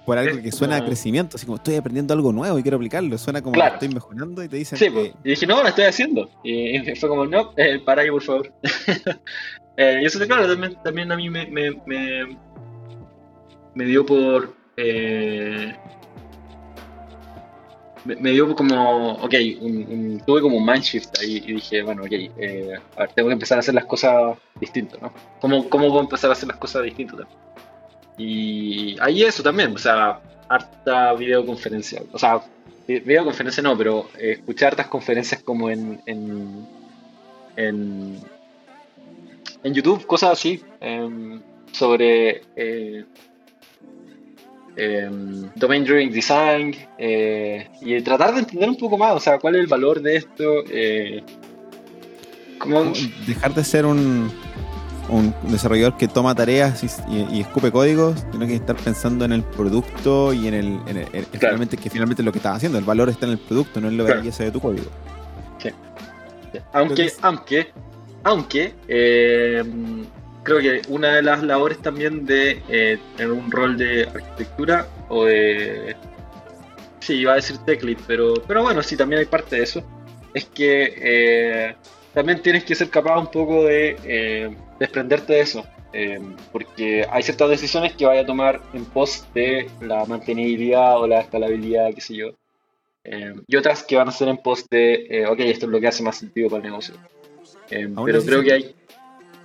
[0.05, 3.15] por algo que suena a crecimiento, así como estoy aprendiendo algo nuevo y quiero aplicarlo,
[3.19, 4.79] suena como que estoy mejorando y te dicen.
[4.79, 6.27] Sí, pues, y dije, no, lo estoy haciendo.
[6.43, 7.53] Y fue como, no,
[7.85, 8.51] para ahí por favor.
[9.77, 12.37] Eh, y eso, claro, también, también a mí me, me,
[13.73, 14.53] me, dio por.
[14.77, 15.75] Eh,
[18.05, 19.13] me, dio como.
[19.15, 19.33] Ok,
[20.25, 23.57] tuve como un mindshift ahí y dije, bueno, ok, eh, a ver, tengo que empezar
[23.57, 25.11] a hacer las cosas distintas, ¿no?
[25.41, 27.39] ¿Cómo, ¿Cómo puedo empezar a hacer las cosas distintas también?
[28.17, 32.01] Y ahí eso también, o sea, harta videoconferencia.
[32.13, 32.39] O sea,
[32.87, 36.65] videoconferencia no, pero escuchar hartas conferencias como en, en
[39.65, 43.03] en YouTube, cosas así, em, sobre eh,
[44.77, 49.55] em, Domain Driven Design eh, y tratar de entender un poco más, o sea, cuál
[49.55, 50.63] es el valor de esto.
[50.69, 51.23] Eh,
[53.25, 54.31] Dejar de ser un,
[55.09, 60.31] un desarrollador que toma tareas y, escupe códigos, sino que estar pensando en el producto
[60.31, 60.79] y en el,
[61.31, 63.97] finalmente, que finalmente lo que estás haciendo, el valor está en el producto, no en
[63.97, 64.85] lo que belleza de tu código.
[65.57, 65.69] Sí.
[66.71, 67.73] Aunque, aunque
[68.25, 69.63] aunque eh,
[70.43, 75.25] creo que una de las labores también de eh, tener un rol de arquitectura o
[75.25, 75.95] de...
[76.99, 79.83] Sí, iba a decir tech lead, pero, pero bueno, sí, también hay parte de eso.
[80.33, 81.75] Es que eh,
[82.13, 85.63] también tienes que ser capaz un poco de desprenderte de eso.
[86.51, 91.21] porque hay ciertas decisiones que vaya a tomar en pos de la mantenibilidad o la
[91.21, 92.29] escalabilidad, qué sé yo.
[93.03, 95.79] eh, y otras que van a ser en post de, eh, ok, esto es lo
[95.79, 96.95] que hace más sentido para el negocio.
[97.69, 98.75] Eh, pero creo que hay...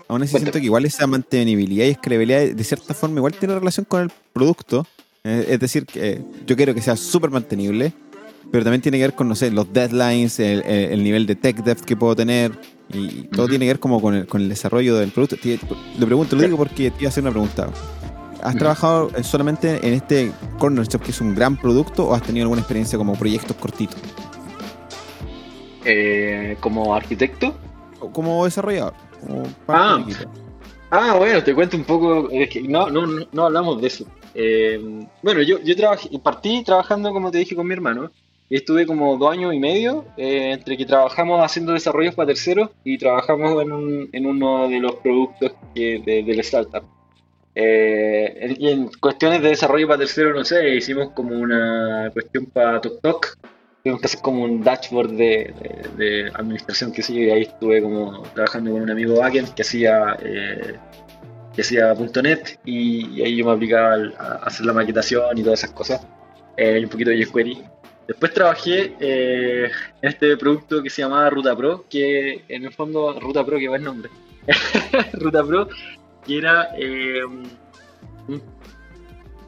[0.08, 3.86] Aún así siento que igual esa mantenibilidad y escalabilidad de cierta forma igual tiene relación
[3.86, 4.84] con el producto.
[5.22, 7.92] es decir, que yo quiero que sea súper mantenible,
[8.50, 11.84] pero también tiene que ver con, no sé, los deadlines, el, nivel de tech depth
[11.84, 12.52] que puedo tener,
[12.92, 15.36] y todo tiene que ver como con el, con el desarrollo del producto.
[15.36, 15.58] Te,
[16.04, 17.70] pregunto, lo digo porque te iba a hacer una pregunta.
[18.42, 22.44] ¿Has trabajado solamente en este Corner Shop, que es un gran producto, o has tenido
[22.44, 24.00] alguna experiencia como proyectos cortitos?
[25.84, 27.54] Eh, ¿Como arquitecto?
[28.12, 28.94] Como desarrollador.
[29.68, 30.04] ah.
[30.90, 32.28] ah, bueno, te cuento un poco.
[32.68, 34.06] no, no, no hablamos de eso.
[34.34, 38.10] Eh, bueno, yo, yo trabajé, partí trabajando, como te dije, con mi hermano.
[38.48, 42.98] Estuve como dos años y medio eh, entre que trabajamos haciendo desarrollos para terceros y
[42.98, 46.82] trabajamos en, en uno de los productos que, de, del startup.
[47.54, 53.38] Eh, en cuestiones de desarrollo para terceros, no sé, hicimos como una cuestión para TokTok.
[53.82, 55.54] Tuvimos que hacer como un dashboard de,
[55.96, 60.16] de, administración, que sí, y ahí estuve como trabajando con un amigo backend que hacía
[60.20, 60.76] eh,
[61.54, 65.72] que hacía .NET y, ahí yo me aplicaba a, hacer la maquetación y todas esas
[65.72, 66.06] cosas.
[66.56, 67.62] Eh, y un poquito de jQuery.
[68.06, 69.70] Después trabajé eh,
[70.02, 73.68] en este producto que se llamaba Ruta Pro, que en el fondo, Ruta Pro, que
[73.68, 74.10] buen nombre.
[75.12, 75.68] Ruta Pro,
[76.26, 78.42] que era eh, un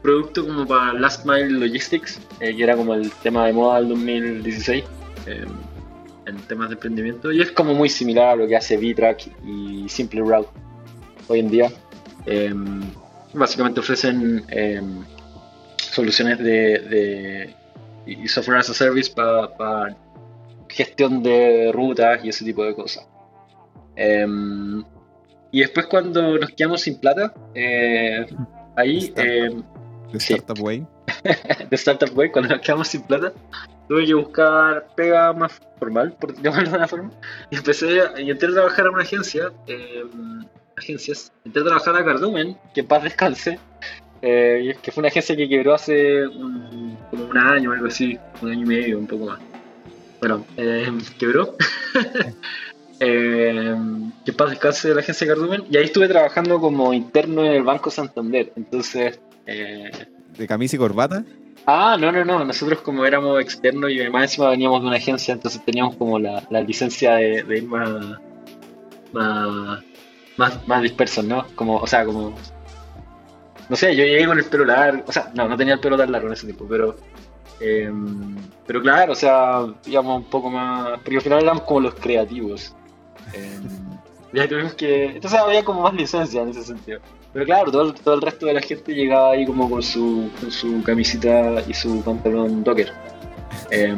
[0.03, 3.89] producto como para Last Mile Logistics, eh, que era como el tema de moda del
[3.89, 4.83] 2016
[5.25, 7.31] en temas de emprendimiento.
[7.31, 10.49] Y es como muy similar a lo que hace VTrack y Simple Route
[11.27, 11.71] hoy en día.
[13.33, 14.45] básicamente ofrecen
[15.77, 17.55] soluciones de
[18.05, 19.95] y software as a service para
[20.69, 23.07] gestión de rutas y ese tipo de cosas.
[23.95, 24.83] Em,
[25.51, 28.25] y después cuando nos quedamos sin plata, eh,
[28.75, 29.13] ahí...
[29.15, 29.63] Em,
[30.13, 30.85] de Startup Way.
[31.69, 33.33] de Startup Way, cuando nos quedamos sin plata,
[33.87, 37.11] tuve que buscar pega más formal, por llamarlo de una forma,
[37.49, 40.45] y empecé y entré a trabajar en una agencia, em,
[40.77, 43.59] agencias, entré a trabajar a Cardumen, que paz descanse,
[44.21, 48.17] eh, que fue una agencia que quebró hace un, como un año o algo así,
[48.41, 49.39] un año y medio, un poco más.
[50.19, 51.57] Bueno, eh, quebró.
[53.01, 53.75] eh,
[54.25, 55.65] que paz descanse de la agencia Cardumen.
[55.69, 58.53] Y ahí estuve trabajando como interno en el Banco Santander.
[58.55, 59.19] Entonces.
[59.45, 61.23] ¿De camisa y corbata?
[61.65, 62.43] Ah, no, no, no.
[62.43, 66.45] Nosotros como éramos externos y más encima veníamos de una agencia, entonces teníamos como la,
[66.49, 67.89] la licencia de, ir más,
[69.13, 69.83] más,
[70.37, 71.45] más, más dispersos, ¿no?
[71.55, 72.35] Como, o sea, como
[73.69, 75.97] no sé, yo llegué con el pelo largo, o sea, no, no tenía el pelo
[75.97, 76.95] tan largo en ese tiempo, pero.
[77.59, 78.35] Em,
[78.67, 80.99] pero claro, o sea, íbamos un poco más.
[80.99, 82.75] Porque al final éramos como los creativos.
[83.33, 83.59] Eh,
[84.33, 85.05] ya tuvimos que.
[85.05, 86.99] Entonces había como más licencia en ese sentido.
[87.33, 90.83] Pero claro, todo, el resto de la gente llegaba ahí como con su, con su
[90.83, 92.93] camisita y su pantalón docker.
[93.71, 93.95] Eh,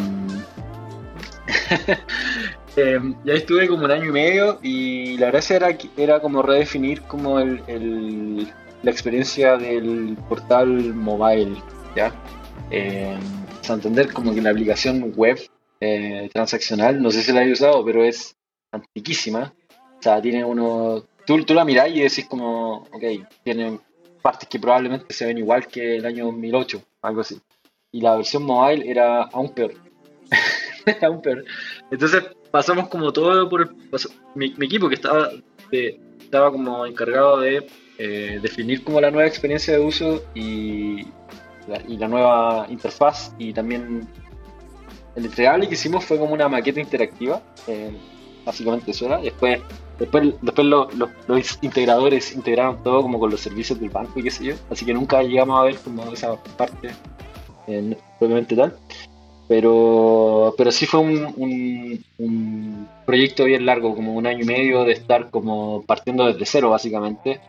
[2.77, 7.01] y ahí estuve como un año y medio y la gracia era, era como redefinir
[7.03, 8.47] como el,
[8.83, 11.57] la experiencia del portal mobile,
[11.95, 12.13] ¿ya?
[12.71, 13.17] Eh,
[13.61, 15.39] Santander como que la aplicación web
[15.81, 18.35] eh, transaccional, no sé si la he usado, pero es
[18.71, 19.53] antiquísima.
[19.99, 21.03] O sea, tiene uno...
[21.25, 23.03] Tú, tú la mirás y decís como, ok,
[23.43, 23.79] tiene
[24.21, 27.39] partes que probablemente se ven igual que el año 2008, algo así.
[27.91, 29.73] Y la versión mobile era aún peor.
[31.01, 31.45] aún peor.
[31.91, 33.75] Entonces pasamos como todo por
[34.33, 35.29] mi, equipo que estaba,
[35.71, 41.05] estaba como encargado de eh, definir como la nueva experiencia de uso y
[41.67, 44.07] la, nueva interfaz y también
[45.15, 47.91] el entregable que hicimos fue como una maqueta interactiva, eh,
[48.45, 49.17] básicamente eso era.
[49.19, 49.59] Después,
[49.99, 54.45] después, después los integradores integraron todo como con los servicios del banco y qué sé
[54.45, 56.91] yo, así que nunca llegamos a ver como esa parte
[57.67, 58.77] eh, propiamente tal.
[59.47, 64.93] Pero, pero sí fue un, un, proyecto bien largo, como un año y medio de
[64.93, 67.39] estar como partiendo desde cero básicamente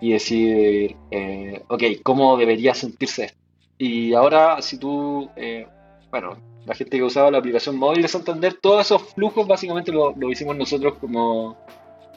[0.00, 3.38] y decir, eh, ok, ¿cómo debería sentirse esto?
[3.76, 5.66] Y ahora, si tú, eh,
[6.14, 10.14] bueno, la gente que usaba la aplicación móvil de Santander, todos esos flujos básicamente lo,
[10.30, 11.56] hicimos nosotros como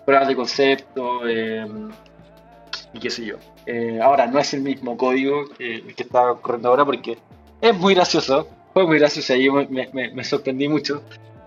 [0.06, 1.66] pruebas de concepto eh,
[2.94, 3.38] y qué sé yo.
[4.04, 7.18] ahora, no es el mismo código que, que está corriendo ahora porque
[7.60, 11.02] es muy gracioso, fue muy gracioso, ahí me, me, me sorprendí mucho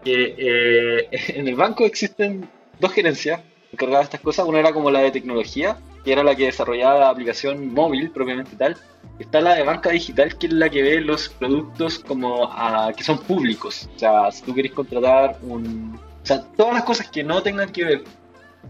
[0.05, 2.49] que en el banco existen
[2.81, 3.41] dos gerencias
[3.73, 6.99] encargadas de estas cosas, una era como la de tecnología que era la que desarrollaba
[6.99, 8.77] la aplicación móvil propiamente tal.
[9.19, 13.05] Está la de banca digital, que es la que ve los productos como a, que
[13.05, 13.89] son públicos.
[13.97, 15.99] O sea, si tú quieres contratar un...
[16.23, 18.05] O sea, todas las cosas que no tengan que ver...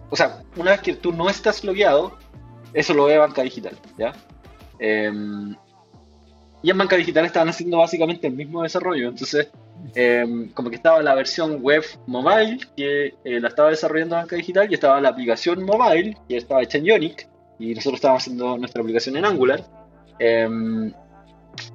[0.09, 2.16] O sea, una vez que tú no estás logueado,
[2.72, 4.12] eso lo ve banca digital, ¿ya?
[4.78, 5.55] Em,
[6.62, 9.08] y en banca digital estaban haciendo básicamente el mismo desarrollo.
[9.08, 9.48] Entonces,
[9.94, 14.70] em, como que estaba la versión web mobile que eh, la estaba desarrollando banca digital
[14.70, 18.82] y estaba la aplicación mobile que estaba hecha en Ionic y nosotros estábamos haciendo nuestra
[18.82, 19.64] aplicación en Angular.
[20.18, 20.92] Em,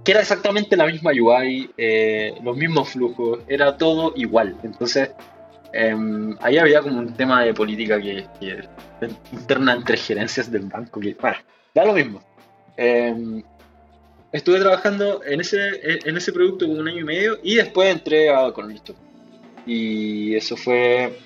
[0.04, 4.56] que era exactamente la misma UI, eh, los mismos flujos, era todo igual.
[4.64, 5.12] Entonces,
[5.74, 8.26] em, ahí había como un tema de política que,
[9.32, 11.38] interna entre gerencias del banco, que, bueno,
[11.74, 12.22] da lo mismo.
[14.36, 18.30] Estuve trabajando en ese, en ese producto como un año y medio y después entré
[18.30, 18.90] a Economist.
[19.66, 21.18] Y eso fue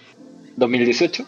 [0.58, 1.26] 2018,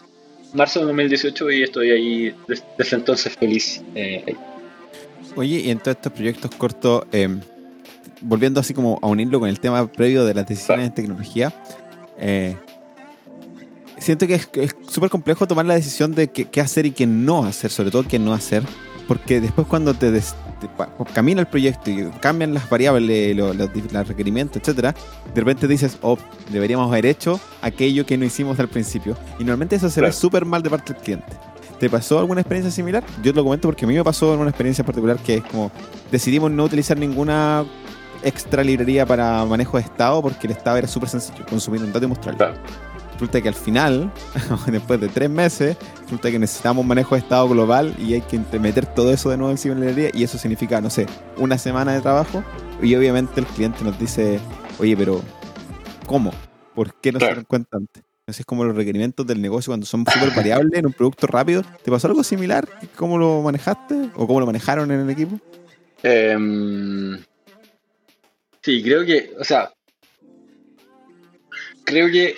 [0.54, 2.34] marzo de 2018 y estoy ahí
[2.78, 3.82] desde, entonces feliz.
[3.96, 4.36] Eh,
[5.34, 7.40] Oye, y en todos estos proyectos cortos, em,
[8.20, 11.52] volviendo así como a unirlo con el tema previo de las decisiones en tecnología,
[12.16, 12.56] eh,
[13.98, 17.72] siento que es súper complejo tomar la decisión de qué, hacer y qué no hacer,
[17.72, 18.62] sobre todo qué no hacer,
[19.06, 20.12] porque después cuando te,
[21.14, 23.56] camina el proyecto y cambian las variables, los,
[24.08, 24.94] requerimientos, etcétera,
[25.34, 26.18] de repente dices, oh,
[26.50, 29.16] deberíamos haber hecho aquello que no hicimos al principio.
[29.38, 31.32] Y normalmente eso se ve súper mal de parte del cliente.
[31.78, 33.02] ¿Te pasó alguna experiencia similar?
[33.24, 35.42] Yo te lo comento porque a mí me pasó en una experiencia particular que es
[35.42, 35.72] como
[36.12, 37.64] decidimos no utilizar ninguna
[38.22, 42.04] extra librería para manejo de estado porque el estado era súper sencillo, consumir un dato
[42.04, 42.54] y mostrarlo.
[43.22, 44.12] Resulta que al final,
[44.66, 48.40] después de tres meses, resulta que necesitamos un manejo de estado global y hay que
[48.58, 51.06] meter todo eso de nuevo encima de la librería y eso significa, no sé,
[51.36, 52.42] una semana de trabajo
[52.82, 54.40] y obviamente el cliente nos dice,
[54.80, 55.22] oye, pero
[56.04, 56.32] ¿cómo?
[56.74, 58.02] ¿Por qué no se dan cuenta antes?
[58.26, 61.62] Así es como los requerimientos del negocio cuando son súper variables en un producto rápido.
[61.84, 62.68] ¿Te pasó algo similar?
[62.96, 64.10] ¿Cómo lo manejaste?
[64.16, 65.38] ¿O cómo lo manejaron en el equipo?
[66.02, 67.22] Em,
[68.62, 69.72] sí, creo que, o sea,
[71.84, 72.34] creo que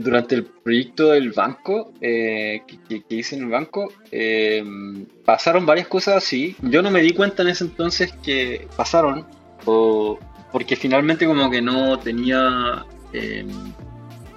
[0.00, 6.16] durante el proyecto del banco, eh, que, hice en el banco, em, pasaron varias cosas
[6.16, 6.56] así.
[6.62, 9.26] Yo no me di cuenta en ese entonces que pasaron,
[9.64, 10.18] o,
[10.52, 13.48] porque finalmente como que no tenía em,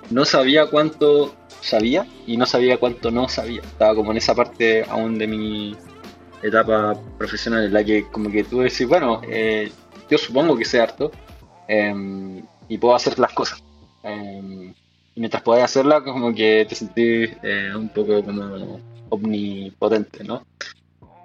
[0.10, 3.62] no sabía cuánto sabía y no sabía cuánto no sabía.
[3.62, 5.76] Estaba como en esa parte aún de mi
[6.42, 9.72] etapa profesional en la que como que tú decís, bueno, eh,
[10.10, 11.12] yo supongo que sé harto
[12.70, 13.62] y puedo hacer las cosas.
[15.18, 20.46] Y mientras podés hacerlas, como que te sentís eh, un poco como omnipotente, ¿no?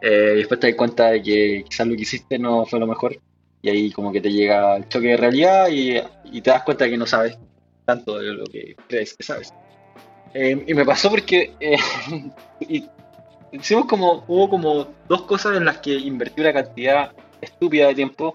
[0.01, 2.87] Eh, y después te das cuenta de que quizás lo que hiciste no fue lo
[2.87, 3.15] mejor.
[3.61, 6.85] Y ahí como que te llega el choque de realidad y, y te das cuenta
[6.85, 7.37] de que no sabes
[7.85, 9.53] tanto de lo que crees que sabes.
[10.33, 11.77] Eh, y me pasó porque eh,
[13.53, 17.13] hicimos como, hubo como dos cosas en las que invertí una cantidad
[17.43, 18.35] estúpida de tiempo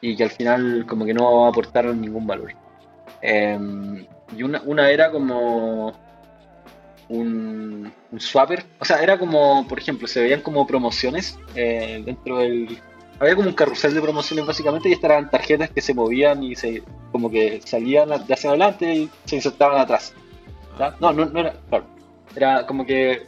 [0.00, 2.52] y que al final como que no aportaron ningún valor.
[3.20, 4.06] Em,
[4.36, 5.92] y una, una, era como
[7.08, 12.38] un, un, swapper, o sea, era como, por ejemplo, se veían como promociones eh, dentro
[12.38, 12.78] del,
[13.22, 16.56] había como un carrusel de promociones básicamente y estas eran tarjetas que se movían y
[16.56, 20.12] se como que salían de hacia adelante y se insertaban atrás.
[21.00, 21.84] No, no, no era, claro.
[22.34, 23.26] Era como que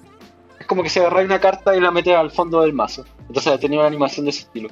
[0.59, 3.05] es como que se agarra una carta y la mete al fondo del mazo.
[3.29, 4.69] Entonces tenía una animación de ese estilo.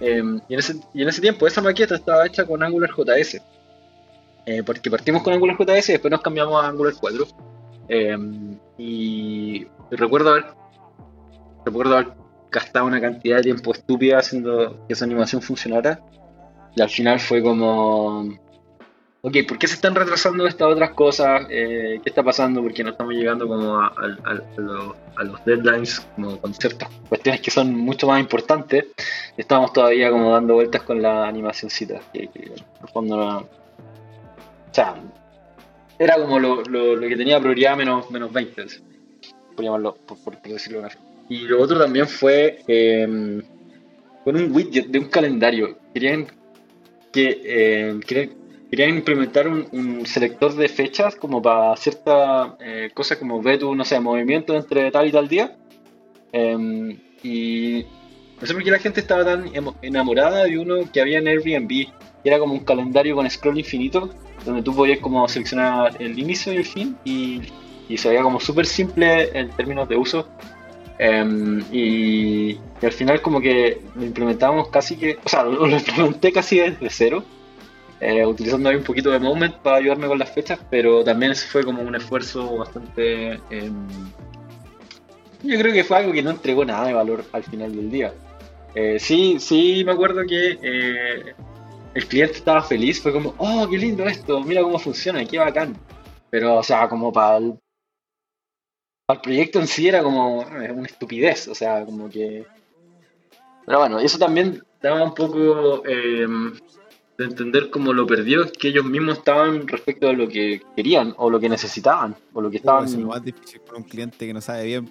[0.00, 3.40] Em, y, en ese, y, en ese, tiempo esa maqueta estaba hecha con Angular JS.
[4.46, 7.26] Eh, porque partimos con Angular JS y después nos cambiamos a Angular 4.
[7.88, 10.46] Em, y recuerdo haber,
[11.64, 12.24] recuerdo haber
[12.54, 16.00] gastaba una cantidad de tiempo estúpida haciendo que esa animación funcionara.
[16.76, 18.20] Y al final fue como,
[19.22, 21.46] ok, ¿por qué se están retrasando estas otras cosas?
[21.50, 22.62] Eh, ¿Qué está pasando?
[22.62, 23.92] ¿Por qué no estamos llegando como a,
[25.24, 28.86] los, deadlines, como con ciertas cuestiones que son mucho más importantes?
[29.36, 32.52] Estamos todavía como dando vueltas con la animacióncita, que, que
[32.94, 33.63] en no...
[34.74, 34.96] O sea,
[36.00, 38.66] era como lo, que tenía prioridad menos, menos 20,
[39.54, 40.98] por llamarlo, por, decirlo forma.
[41.28, 43.40] Y lo otro también fue eh,
[44.24, 45.78] con un widget de un calendario.
[45.94, 46.26] Querían
[47.12, 48.00] que eh,
[48.68, 53.84] querían, implementar un, selector de fechas como para cierta eh, cosa como ve tu, no
[53.84, 55.56] sé, movimiento entre tal y tal día.
[56.32, 57.86] Em, y
[58.40, 59.52] no sé por qué la gente estaba tan
[59.82, 61.92] enamorada de uno que había en Airbnb.
[62.24, 64.10] Era como un calendario con scroll infinito,
[64.44, 67.42] donde tú podías como seleccionar el inicio y el fin y,
[67.88, 70.26] y se veía como súper simple en términos de uso.
[70.98, 76.58] Em, y, al final como que lo implementamos casi que, o sea, lo, implementé casi
[76.58, 77.24] desde cero,
[78.00, 81.64] eh, utilizando ahí un poquito de Moment para ayudarme con las fechas, pero también fue
[81.64, 83.34] como un esfuerzo bastante...
[83.50, 83.86] Em,
[85.42, 88.14] yo creo que fue algo que no entregó nada de valor al final del día.
[88.74, 91.34] Eh, sí, sí me acuerdo que eh,
[91.94, 95.76] el cliente estaba feliz, fue como, oh, qué lindo esto, mira cómo funciona, qué bacán.
[96.30, 97.58] Pero, o sea, como para el
[99.08, 102.46] el proyecto en sí era como una estupidez, o sea, como que...
[103.66, 106.26] Pero bueno, eso también estaba un poco eh,
[107.18, 111.28] de entender como lo perdido que ellos mismos estaban respecto a lo que querían o
[111.28, 112.84] lo que necesitaban o lo que estaban.
[112.84, 114.88] Es lo más difícil con un cliente que no sabe bien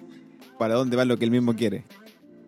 [0.58, 1.84] para dónde va lo que él mismo quiere.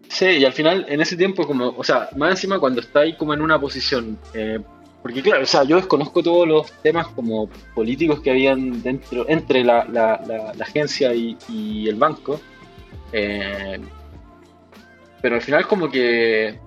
[0.09, 3.17] Sí, y al final en ese tiempo como, o sea, más encima cuando está ahí
[3.17, 4.61] como en una posición, eh,
[5.03, 9.63] porque claro, o sea, yo desconozco todos los temas como políticos que habían dentro, entre
[9.63, 12.41] la, la, agencia y, y, el banco,
[13.13, 13.79] eh,
[15.23, 16.59] pero al final como que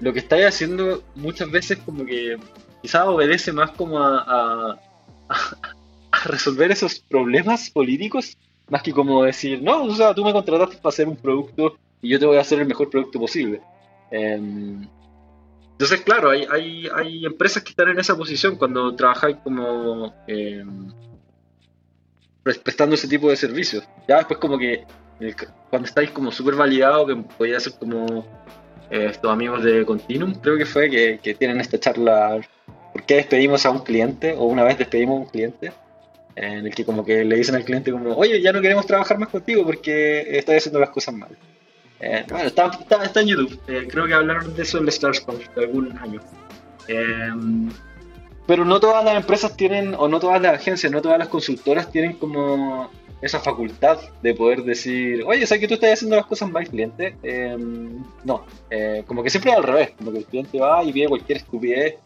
[0.00, 2.36] lo que estáis haciendo muchas veces como que
[2.82, 4.78] quizás obedece más como a,
[5.28, 8.36] a, resolver esos problemas políticos,
[8.68, 12.10] más que como decir, no, o sea, tú me contrataste para hacer un producto y
[12.10, 13.62] yo te voy a hacer el mejor producto posible.
[14.10, 14.86] Em,
[15.72, 20.64] entonces, claro, hay, hay, hay, empresas que están en esa posición cuando trabajáis como eh,
[22.42, 23.84] prestando ese tipo de servicios.
[24.06, 24.84] Ya después como que
[25.70, 28.24] cuando estáis como súper validado, que podía ser como
[28.90, 32.40] eh, estos amigos de Continuum, creo que fue, que, tienen esta charla,
[32.92, 34.32] ¿por qué despedimos a un cliente?
[34.32, 35.72] O una vez despedimos a un cliente,
[36.36, 39.18] en el que como que le dicen al cliente como, oye, ya no queremos trabajar
[39.18, 41.36] más contigo porque estás haciendo las cosas mal.
[42.02, 42.70] Eh, bueno, está,
[43.04, 46.20] está, en YouTube, eh, creo que hablaron de eso en el StarsConf de algún año.
[48.46, 51.90] pero no todas las empresas tienen, o no todas las agencias, no todas las consultoras
[51.92, 52.90] tienen como
[53.22, 57.16] esa facultad de poder decir, oye, ¿sabes que tú estás haciendo las cosas mal, cliente?
[57.22, 60.92] Em, no, eh, como que siempre es al revés, como que el cliente va y
[60.92, 61.98] pide cualquier estupidez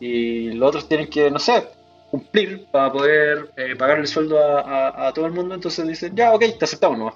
[0.00, 1.66] y los otros tienen que, no sé,
[2.10, 6.44] cumplir para poder eh, pagar el sueldo a, todo el mundo, entonces dicen, ya, ok,
[6.58, 7.14] te aceptamos nomás.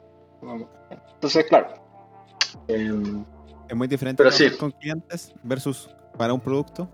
[1.15, 1.88] Entonces, claro.
[2.69, 3.25] Em,
[3.69, 6.89] es muy diferente trabajar con clientes versus para un producto.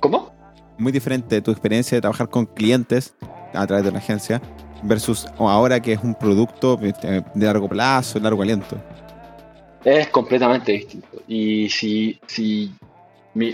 [0.00, 0.34] ¿Cómo?
[0.78, 3.14] Muy diferente tu experiencia de trabajar con clientes
[3.54, 4.42] a través de una agencia
[4.82, 8.76] versus ahora que es un producto de largo plazo, de largo aliento.
[9.84, 11.22] Es completamente distinto.
[11.28, 12.74] Y si, si,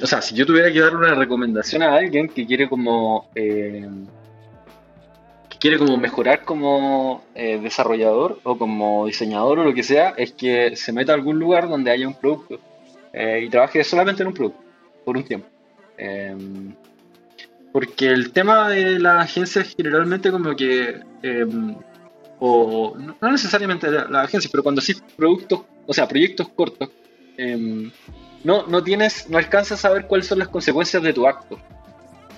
[0.02, 3.88] o sea, si yo tuviera que dar una recomendación a alguien que quiere como eh,
[5.62, 10.74] quiere como mejorar como eh, desarrollador o como diseñador o lo que sea, es que
[10.74, 12.58] se meta a algún lugar donde haya un producto
[13.12, 14.60] eh, y trabaje solamente en un producto
[15.04, 15.46] por un tiempo.
[17.72, 21.76] Porque el tema de las agencias generalmente como que, em,
[22.40, 26.90] o no necesariamente la, agencia, pero cuando haces productos, o sea, proyectos cortos,
[27.36, 27.88] em,
[28.42, 31.56] no, no tienes, no alcanzas a saber cuáles son las consecuencias de tu acto.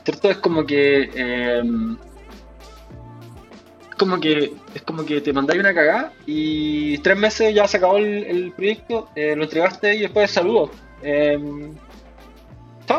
[0.05, 0.31] ¿Cierto?
[0.31, 1.09] Es como que...
[3.95, 7.77] Em, como que es como que te mandáis una cagada y tres meses ya se
[7.77, 10.71] acabó el, proyecto, eh, lo entregaste y después saludos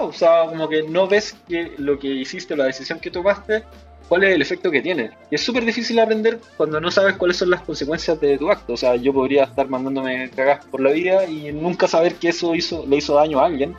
[0.02, 3.64] o sea, como que no ves que lo que hiciste, la decisión que tomaste,
[4.08, 5.12] cuál es el efecto que tiene.
[5.30, 8.74] Y es súper difícil aprender cuando no sabes cuáles son las consecuencias de tu acto.
[8.74, 12.56] O sea, yo podría estar mandándome cagas por la vida y nunca saber que eso
[12.56, 13.76] hizo, le hizo daño a alguien.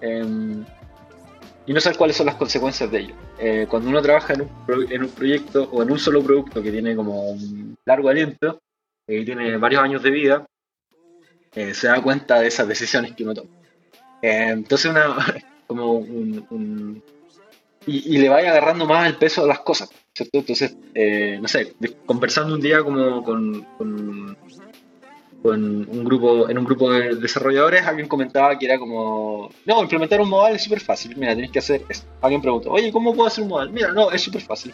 [0.00, 0.64] Em,
[1.66, 3.14] y no saber cuáles son las consecuencias de ello.
[3.38, 6.70] Eh, cuando uno trabaja en un, en un proyecto o en un solo producto que
[6.70, 8.60] tiene como un largo aliento
[9.06, 10.46] eh, y tiene varios años de vida,
[11.54, 13.50] eh, se da cuenta de esas decisiones que uno toma.
[14.20, 15.16] entonces una,
[15.66, 17.02] como un,
[17.86, 20.38] y, le vaya agarrando más el peso a las cosas, ¿cierto?
[20.38, 20.76] Entonces,
[21.40, 21.74] no sé,
[22.06, 24.36] conversando un día como con,
[25.50, 30.30] un grupo, en un grupo de desarrolladores, alguien comentaba que era como, no, implementar un
[30.30, 32.06] modal es súper fácil, mira, tienes que hacer esto.
[32.22, 33.70] Alguien preguntó, oye, ¿cómo puedo hacer un modal?
[33.70, 34.72] Mira, no, es súper fácil.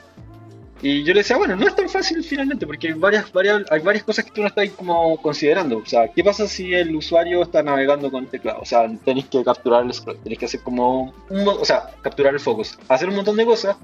[0.83, 3.81] Y yo le decía, bueno, no es tan fácil finalmente, porque hay varias, varias, hay
[3.81, 5.79] varias cosas que tú no estás como considerando.
[5.79, 8.61] O sea, ¿qué pasa si el usuario está navegando con teclado?
[8.63, 12.41] O sea, tenéis que capturar el scroll, que hacer como, un, o sea, capturar el
[12.41, 13.77] focus, hacer un montón de cosas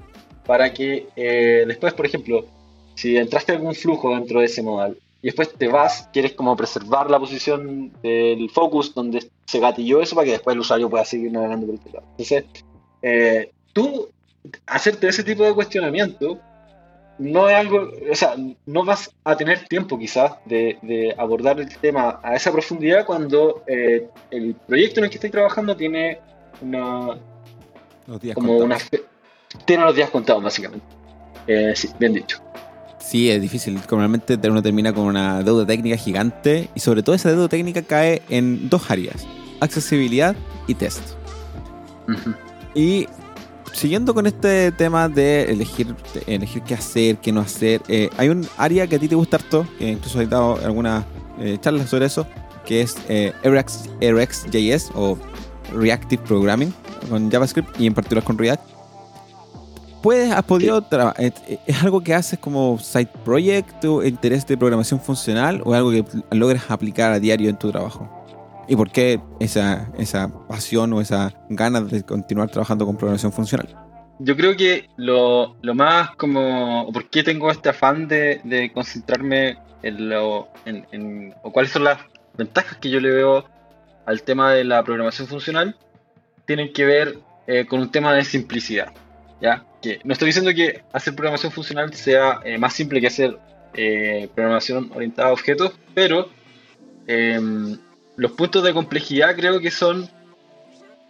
[0.45, 2.45] para que eh, después, por ejemplo,
[2.95, 7.09] si entraste algún flujo dentro de ese modal y después te vas, quieres como preservar
[7.09, 11.31] la posición del focus donde se gatilló eso para que después el usuario pueda seguir
[11.31, 12.07] navegando por el teclado.
[12.11, 12.45] Entonces,
[13.01, 14.09] eh, tú
[14.65, 16.39] hacerte ese tipo de cuestionamiento
[17.19, 18.35] no es algo, o sea,
[18.67, 24.07] no vas a tener tiempo quizás de, abordar el tema a esa profundidad cuando eh,
[24.29, 26.19] el proyecto en el que estoy trabajando tiene
[26.61, 27.17] una...
[28.05, 28.77] Los días como una
[29.65, 30.85] tiene los días contados básicamente.
[31.47, 32.39] Eh, sí, bien dicho.
[33.07, 33.79] Sí, es difícil.
[33.89, 38.21] Normalmente uno termina con una deuda técnica gigante y sobre todo esa deuda técnica cae
[38.27, 39.25] en dos áreas,
[39.61, 40.35] accesibilidad
[40.67, 41.01] y test.
[42.75, 43.07] Y
[43.71, 45.95] siguiendo con este tema de elegir,
[46.25, 49.37] elegir qué hacer, qué no hacer, eh, hay un área que a ti te gusta
[49.37, 51.05] harto, que incluso has dado algunas
[51.39, 52.27] eh, charlas sobre eso,
[52.65, 55.17] que es eh, RxJS o
[55.73, 56.73] Reactive Programming
[57.09, 58.76] con JavaScript y en particular con React.
[60.07, 60.81] ¿Puedes, has podido,
[61.17, 61.31] eh,
[61.65, 66.05] es algo que haces como side project o interés de programación funcional o algo que
[66.31, 68.09] logres aplicar a diario en tu trabajo?
[68.69, 73.67] ¿Y por qué esa, esa pasión o esa ganas de continuar trabajando con programación funcional?
[74.19, 80.47] Yo creo que lo, más como, ¿por qué tengo este afán de, concentrarme en lo,
[80.63, 81.99] en, o cuáles son las
[82.37, 83.43] ventajas que yo le veo
[84.05, 85.75] al tema de la programación funcional?
[86.45, 88.93] Tienen que ver eh, con un tema de simplicidad,
[89.41, 89.66] ¿ya?
[89.81, 93.37] Que no estoy diciendo que hacer programación funcional sea eh, más simple que hacer
[93.73, 96.29] eh, programación orientada a objetos, pero
[97.05, 97.77] em,
[98.15, 100.09] los puntos de complejidad creo que son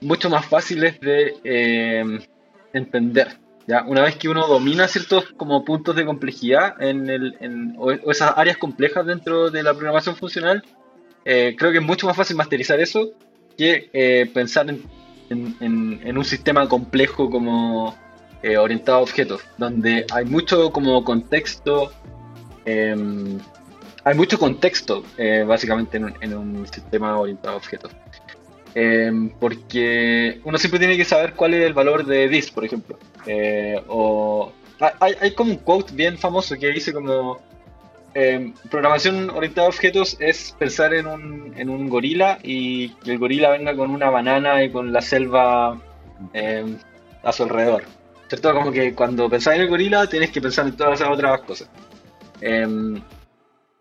[0.01, 2.19] mucho más fáciles de em,
[2.73, 3.37] entender.
[3.67, 3.83] ¿ya?
[3.83, 8.57] Una vez que uno domina ciertos como puntos de complejidad en el, o, esas áreas
[8.57, 10.63] complejas dentro de la programación funcional,
[11.25, 13.11] eh, creo que es mucho más fácil masterizar eso
[13.57, 14.81] que pensar en,
[15.29, 17.95] en, un sistema complejo como
[18.43, 21.91] eh, orientado a objetos, donde hay mucho como contexto,
[22.65, 23.39] em,
[24.03, 25.03] hay mucho contexto
[25.45, 27.91] básicamente en, un sistema orientado a objetos.
[28.79, 32.99] Em, porque uno siempre tiene que saber cuál es el valor de this, por ejemplo.
[33.25, 34.51] Eh, o
[34.99, 37.39] hay, hay, como un quote bien famoso que dice como
[38.13, 43.17] em, programación orientada a objetos es pensar en un, en un gorila y que el
[43.17, 45.81] gorila venga con una banana y con la selva
[47.23, 47.83] a su alrededor.
[48.27, 48.53] ¿Cierto?
[48.53, 51.69] Como que cuando pensás en el gorila tienes que pensar en todas esas otras cosas.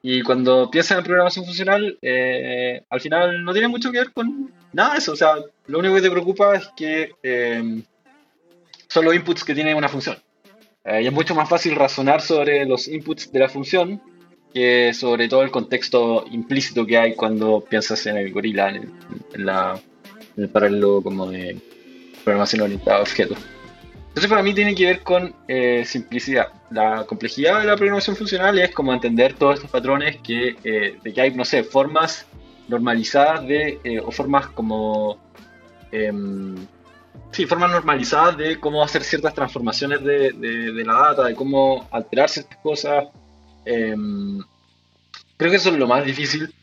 [0.03, 4.53] y cuando piensas en programación funcional, eh, al final no tiene mucho que ver con
[4.72, 5.12] nada eso.
[5.12, 5.34] O sea,
[5.66, 7.82] lo único que te preocupa es que eh,
[8.88, 10.16] son los inputs que tiene una función.
[10.84, 14.01] Eh, y es mucho más fácil razonar sobre los inputs de la función
[14.55, 18.90] que sobre todo el contexto implícito que hay cuando piensas en el gorila, en
[19.34, 21.61] el, paralelo como de
[22.24, 23.38] programación orientada a objetos.
[24.17, 26.47] Entonces para mí tiene que ver con eh, simplicidad.
[26.71, 30.57] La complejidad de la programación funcional es como entender todos estos patrones que,
[31.03, 32.25] de que hay, no sé, formas
[32.67, 35.19] normalizadas de, eh, o formas como,
[35.93, 36.57] em,
[37.31, 42.31] sí, formas normalizadas de cómo hacer ciertas transformaciones de, de, la data, de cómo alterar
[42.31, 43.05] ciertas cosas.
[43.67, 44.39] Em,
[45.37, 46.55] creo que eso es lo más difícil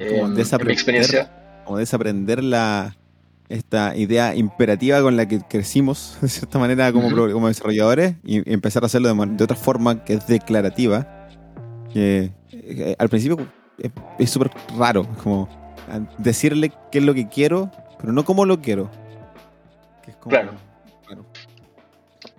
[0.00, 1.62] como em, en mi experiencia.
[1.64, 2.96] Como desaprender la,
[3.48, 8.82] esta idea imperativa con la que crecimos, de cierta manera, como, como desarrolladores, y, empezar
[8.82, 11.28] a hacerlo de, de, otra forma que es declarativa.
[11.92, 13.38] Que, eh, al principio
[14.18, 15.06] es súper raro.
[15.22, 15.48] como
[16.18, 18.90] decirle qué es lo que quiero, pero no cómo lo quiero.
[20.28, 20.52] claro.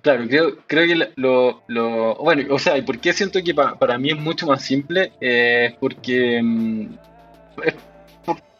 [0.01, 3.97] Claro, creo, creo que lo, lo, Bueno, o sea, ¿y por qué siento que para
[3.97, 5.11] mí es mucho más simple?
[5.19, 6.41] Eh, porque.
[6.41, 6.93] Mm,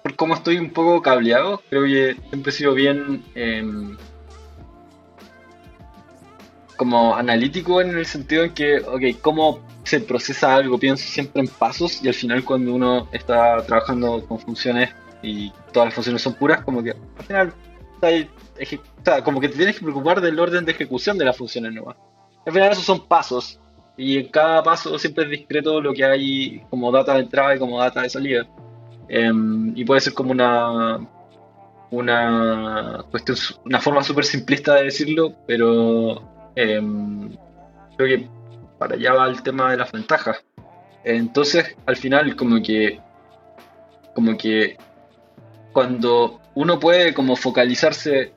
[0.09, 1.61] por, cómo estoy un poco cableado.
[1.69, 3.23] Creo que siempre he sido bien.
[3.35, 3.97] Em,
[6.75, 11.47] como analítico en el sentido en que, ok, ¿cómo se procesa algo, pienso siempre en
[11.47, 14.91] pasos y al final cuando uno está trabajando con funciones
[15.23, 17.53] y todas las funciones son puras, como que al final
[19.23, 21.97] como que te tienes que preocupar del orden de ejecución de las funciones nuevas.
[22.45, 23.59] Al final esos son pasos
[23.97, 27.59] y en cada paso siempre es discreto lo que hay como data de entrada y
[27.59, 28.47] como data de salida.
[29.09, 30.99] Em, y puede ser como una
[31.91, 37.35] una cuestión, una forma súper simplista de decirlo, pero em,
[37.97, 38.29] creo que
[38.77, 40.43] para allá va el tema de las ventajas.
[41.03, 42.99] Entonces, al final, como que,
[44.13, 44.77] como que
[45.73, 48.33] cuando uno puede como focalizarse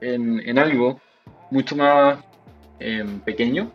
[0.00, 1.00] en, algo
[1.50, 2.18] mucho más
[2.80, 3.70] em, pequeño,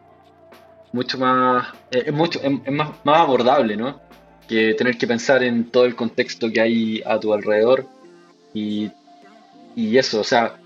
[0.92, 4.00] mucho más, eh, es mucho, es, más, más abordable, ¿no?
[4.48, 7.88] Que tener que pensar en todo el contexto que hay a tu alrededor
[8.54, 8.92] y,
[9.76, 10.58] y eso, o sea,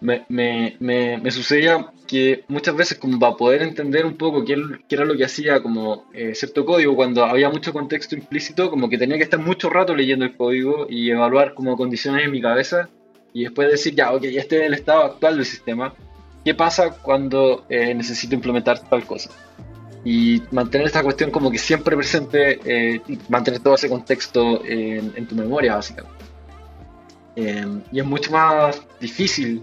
[0.00, 4.56] me, me, me, me, sucedía que muchas veces como para poder entender un poco qué,
[4.88, 8.88] qué era lo que hacía como eh, cierto código, cuando había mucho contexto implícito, como
[8.88, 12.40] que tenía que estar mucho rato leyendo el código y evaluar como condiciones en mi
[12.40, 12.88] cabeza
[13.32, 15.94] y después decir, ya, ok, este es el estado actual del sistema,
[16.44, 19.30] ¿qué pasa cuando eh, necesito implementar tal cosa?
[20.04, 25.34] Y mantener esta cuestión como que siempre presente, eh, mantener todo ese contexto en, tu
[25.34, 26.24] memoria, básicamente.
[27.36, 29.62] y es mucho más difícil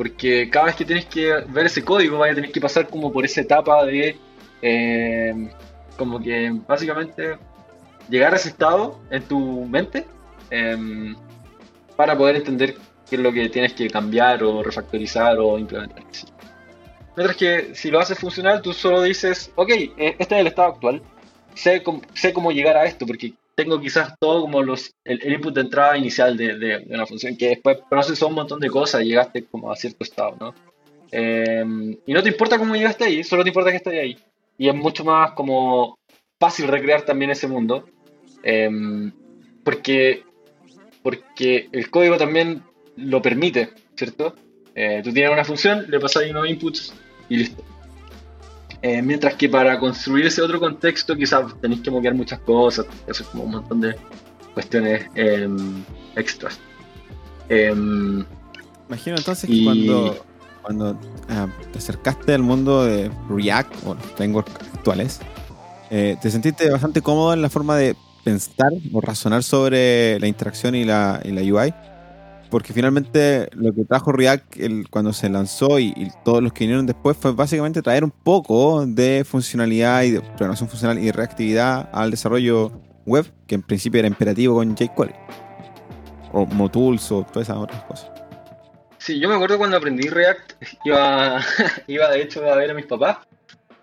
[0.00, 3.12] porque cada vez que tienes que ver ese código, vaya a tener que pasar como
[3.12, 4.16] por esa etapa de.
[4.62, 5.50] Eh,
[5.98, 7.36] como que básicamente
[8.08, 10.06] llegar a ese estado en tu mente
[10.50, 11.14] em,
[11.96, 12.76] para poder entender
[13.10, 16.02] qué es lo que tienes que cambiar o refactorizar o implementar.
[17.20, 20.68] Mientras que si lo haces funcional, tú solo dices, ok, eh, este es el estado
[20.68, 21.02] actual,
[21.52, 21.82] sé
[22.14, 25.98] sé cómo llegar a esto, porque tengo quizás todo como los el, input de entrada
[25.98, 29.76] inicial de, una función que después proceso un montón de cosas y llegaste como a
[29.76, 30.54] cierto estado, ¿no?
[31.12, 34.16] Em, y no te importa cómo llegaste ahí, solo te importa que estés ahí.
[34.56, 35.98] Y es mucho más como
[36.38, 37.84] fácil recrear también ese mundo.
[38.42, 39.12] Em,
[39.62, 40.24] porque
[41.02, 42.62] porque el código también
[42.96, 44.34] lo permite, ¿cierto?
[44.74, 46.94] Eh, tú tienes una función, le pasas ahí unos inputs
[47.30, 47.64] y listo.
[48.82, 53.22] Eh, mientras que para construir ese otro contexto quizás tenéis que mover muchas cosas, eso
[53.22, 53.94] es como un montón de
[54.54, 55.84] cuestiones em,
[56.16, 56.58] extras.
[57.48, 58.24] Em,
[58.88, 60.26] Imagino entonces que cuando,
[60.62, 65.20] cuando ah, te acercaste al mundo de React o los frameworks actuales,
[65.90, 70.74] eh, te sentiste bastante cómodo en la forma de pensar o razonar sobre la interacción
[70.74, 71.74] y la, y la UI
[72.50, 74.56] porque finalmente lo que trajo React
[74.90, 79.24] cuando se lanzó y, todos los que vinieron después fue básicamente traer un poco de
[79.24, 82.72] funcionalidad y de programación funcional y reactividad al desarrollo
[83.06, 85.14] web, que en principio era imperativo con jQuery.
[86.32, 88.10] O Motools o todas esas otras cosas.
[88.98, 90.52] Sí, yo me acuerdo cuando aprendí React,
[90.84, 91.40] iba,
[91.86, 93.18] iba de hecho a ver a mis papás.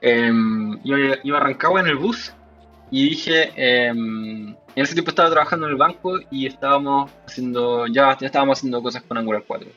[0.02, 2.34] Em, iba, iba arrancado en el bus
[2.92, 8.16] y dije, em, en ese tiempo estaba trabajando en el banco y estábamos haciendo, ya,
[8.22, 9.68] estábamos haciendo cosas con Angular 4.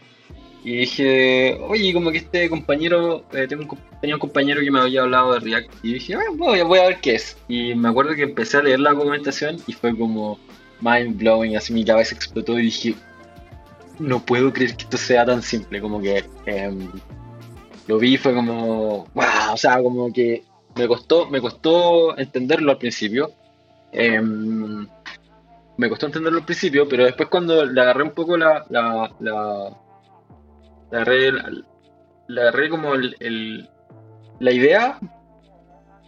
[0.63, 5.01] Y dije, oye, como que este compañero, eh, tengo tenía un compañero que me había
[5.01, 5.73] hablado de React.
[5.83, 7.39] Y dije, voy, voy a ver qué es.
[7.49, 10.39] Y me acuerdo que empecé a leer la documentación y fue como
[10.83, 12.95] mind blowing, así mi cabeza explotó y dije,
[13.99, 15.81] no puedo creer que esto sea tan simple.
[15.81, 16.91] Como que em,
[17.87, 20.45] lo vi y fue como, o sea, como que
[20.77, 23.33] me costó, me costó entenderlo al principio.
[23.93, 24.87] Em,
[25.77, 28.65] me costó entenderlo al principio, pero después cuando le agarré un poco la.
[28.69, 29.77] la, la,
[30.93, 31.33] agarré,
[32.29, 33.69] le agarré como el,
[34.39, 34.99] la idea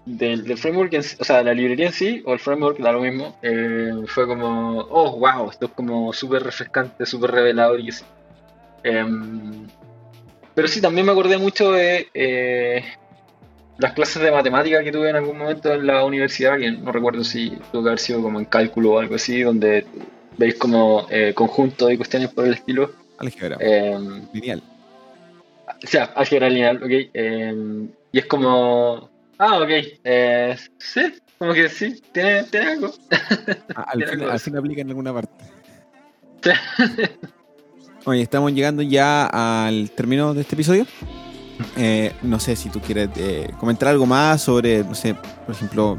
[0.04, 3.92] del, framework, o sea, la librería en sí, o el framework, da lo mismo, eh,
[4.06, 8.04] fue como, oh, wow, esto es como súper refrescante, súper revelador y así.
[8.82, 9.66] Em,
[10.54, 12.84] pero sí, también me acordé mucho de eh,
[13.82, 17.24] las clases de matemática que tuve en algún momento en la universidad, que no recuerdo
[17.24, 19.84] si tuvo que haber sido como en cálculo o algo así, donde
[20.38, 22.92] veis como eh, conjuntos y cuestiones por el estilo.
[23.18, 23.56] Álgebra.
[23.60, 23.98] Eh,
[24.32, 24.62] lineal.
[25.66, 26.90] O sea, álgebra lineal, ok.
[26.90, 29.10] Eh, y es como.
[29.38, 29.70] Ah, ok.
[30.04, 31.00] Eh, sí,
[31.36, 32.92] como que sí, tiene, tiene algo.
[33.74, 35.44] Ah, al, fin, aplica en alguna parte.
[38.04, 39.26] Oye, estamos llegando ya
[39.66, 40.86] al término de este episodio.
[41.76, 45.14] Eh, no sé si tú quieres eh, comentar algo más sobre, no sé,
[45.46, 45.96] por ejemplo,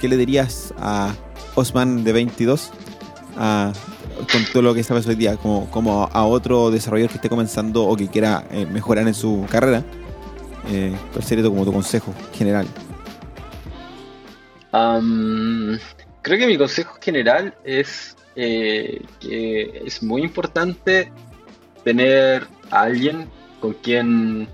[0.00, 1.14] ¿qué le dirías a
[1.54, 2.70] Osman de 22
[3.36, 7.84] con todo lo que sabes hoy día, como, como a otro desarrollador que esté comenzando
[7.84, 9.82] o que quiera eh, mejorar en su carrera?
[11.12, 12.66] ¿Cuál sería como tu consejo general?
[16.22, 19.02] creo que mi consejo general es que
[19.86, 21.10] es muy importante
[21.84, 23.28] tener a alguien
[23.60, 24.48] con quien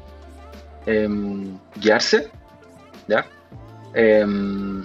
[0.86, 2.28] Em, guiarse,
[3.06, 3.26] ¿ya?
[3.94, 4.84] Em,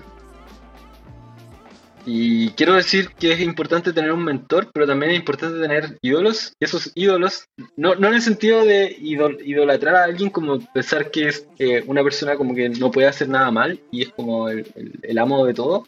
[2.06, 6.54] y quiero decir que es importante tener un mentor, pero también es importante tener ídolos.
[6.58, 11.28] Y esos ídolos, no, no en el sentido de idolatrar a alguien como pensar que
[11.28, 15.18] es eh, una persona como que no puede hacer nada mal y es como el,
[15.18, 15.86] amo de todo,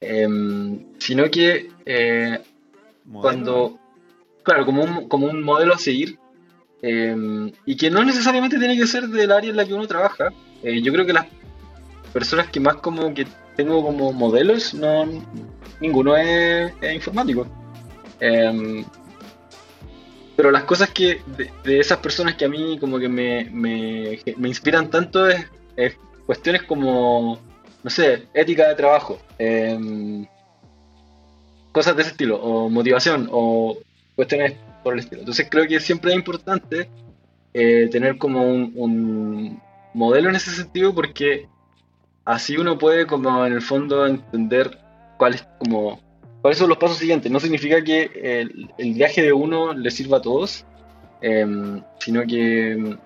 [0.00, 2.38] em, sino que eh,
[3.12, 3.78] cuando,
[4.44, 6.18] claro, como un, como un modelo a seguir,
[6.82, 10.32] Em, y que no necesariamente tiene que ser del área en la que uno trabaja.
[10.64, 11.26] Eh, yo creo que las
[12.12, 13.24] personas que más como que
[13.56, 15.06] tengo como modelos, no
[15.80, 17.46] ninguno es, informático.
[18.18, 18.84] Em,
[20.36, 24.18] pero las cosas que de, esas personas que a mí como que me, me,
[24.48, 25.46] inspiran tanto es,
[26.26, 27.38] cuestiones como,
[27.82, 30.26] no sé, ética de trabajo, em,
[31.70, 33.78] cosas de ese estilo, o motivación, o
[34.16, 35.20] cuestiones por el estilo.
[35.22, 36.88] Entonces creo que siempre es importante
[37.54, 39.60] eh, tener como un,
[39.94, 41.48] modelo en ese sentido porque
[42.24, 44.78] así uno puede como en el fondo entender
[45.18, 46.00] cuáles como
[46.40, 47.30] cuáles son los pasos siguientes.
[47.30, 48.10] No significa que
[48.78, 50.64] el, viaje de uno le sirva a todos,
[51.20, 52.96] em, sino que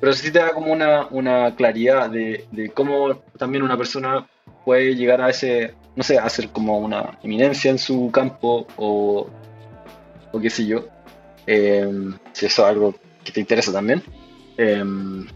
[0.00, 4.26] pero sí te da como una, una claridad de, cómo también una persona
[4.64, 9.28] puede llegar a ese, no sé, a ser como una eminencia en su campo o
[10.40, 10.95] qué sé yo.
[11.46, 12.94] Em, si eso es algo
[13.24, 14.02] que te interesa también.
[14.56, 15.26] Em,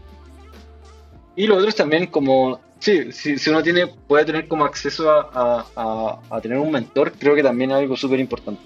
[1.35, 5.09] y lo otro es también como, sí, si, si, uno tiene, puede tener como acceso
[5.09, 5.65] a,
[6.29, 8.61] a, tener un mentor, creo que también es algo súper importante.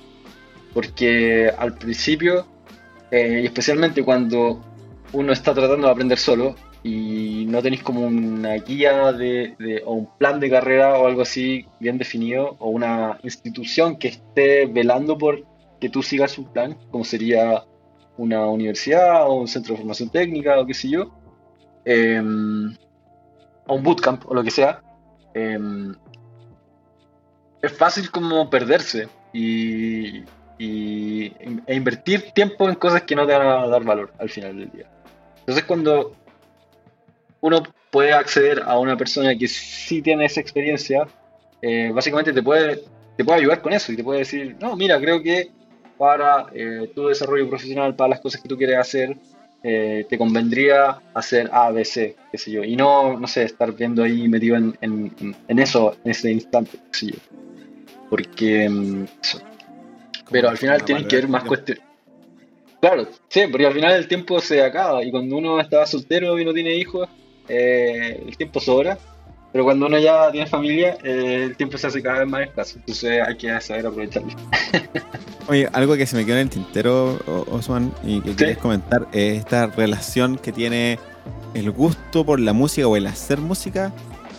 [0.74, 2.46] Porque al principio,
[3.12, 4.62] eh, y especialmente cuando
[5.14, 9.94] uno está tratando de aprender solo y no tenéis como una guía de, de, o
[9.94, 15.18] un plan de carrera o algo así bien definido, o una institución que esté velando
[15.18, 15.46] por
[15.80, 17.64] que tú sigas un plan, como sería
[18.18, 21.12] una universidad o un centro de formación técnica o qué sé yo,
[21.84, 22.76] em,
[23.68, 24.82] o un bootcamp o lo que sea,
[25.34, 25.94] em,
[27.62, 30.24] es fácil como perderse y,
[30.58, 31.34] y,
[31.66, 34.72] e invertir tiempo en cosas que no te van a dar valor al final del
[34.72, 34.90] día.
[35.40, 36.16] Entonces cuando
[37.42, 41.08] uno puede acceder a una persona que sí tiene esa experiencia,
[41.62, 42.82] eh, básicamente te puede,
[43.18, 45.50] te puede ayudar con eso y te puede decir, no, mira, creo que
[45.98, 49.18] para eh, tu desarrollo profesional, para las cosas que tú quieres hacer,
[49.64, 53.72] eh, te convendría hacer A, B, C, qué sé yo, y no, no sé, estar
[53.74, 57.18] viendo ahí metido en, en, eso, en ese instante, qué sé yo.
[58.10, 59.06] Porque mm,
[60.30, 61.84] Pero al final tienen que ver más cuestiones.
[62.80, 66.46] Claro, sí, porque al final el tiempo se acaba y cuando uno está soltero y
[66.46, 67.10] no tiene hijos,
[67.48, 69.00] eh, el tiempo sobra.
[69.56, 72.76] Pero cuando uno ya tiene familia, eh, el tiempo se hace cada vez más escaso.
[72.78, 74.34] Entonces hay que saber aprovecharlo.
[75.48, 77.18] Oye, algo que se me quedó en el tintero,
[77.50, 81.00] Osman, y que quieres comentar, es esta relación que tiene
[81.54, 83.94] el gusto por la música o el hacer música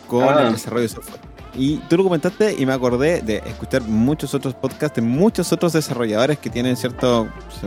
[0.07, 0.49] con ah.
[0.49, 1.21] el desarrollo de software.
[1.55, 5.73] Y tú lo comentaste y me acordé de escuchar muchos otros podcasts de muchos otros
[5.73, 7.27] desarrolladores que tienen cierto,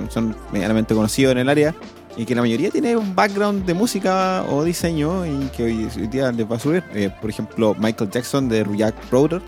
[0.09, 1.73] son medianamente conocidos en el área
[2.19, 6.33] y que la mayoría tiene un background de música o diseño y que hoy, día
[6.33, 6.83] les va a subir.
[6.93, 9.41] Eh, por ejemplo, Michael Jackson de React Router,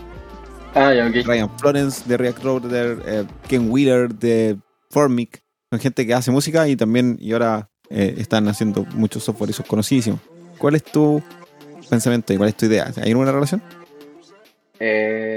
[0.74, 4.56] ah, Ryan Florence de React Router, eh, Ken Wheeler de
[4.88, 5.42] Formic.
[5.70, 9.52] Son gente que hace música y también, y ahora eh, están haciendo muchos software y
[9.52, 10.20] son conocidísimos.
[10.56, 11.22] ¿Cuál es tu
[11.90, 12.90] pensamiento y cuál es tu idea?
[12.96, 13.62] ¿Hay alguna relación?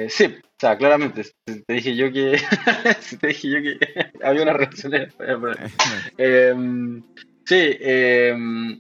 [0.08, 2.40] sí, o sea, claramente, te dije yo que.
[3.20, 3.78] te dije yo que
[4.24, 4.94] había una relación.
[6.18, 6.56] eh,
[7.46, 8.80] sí, eh,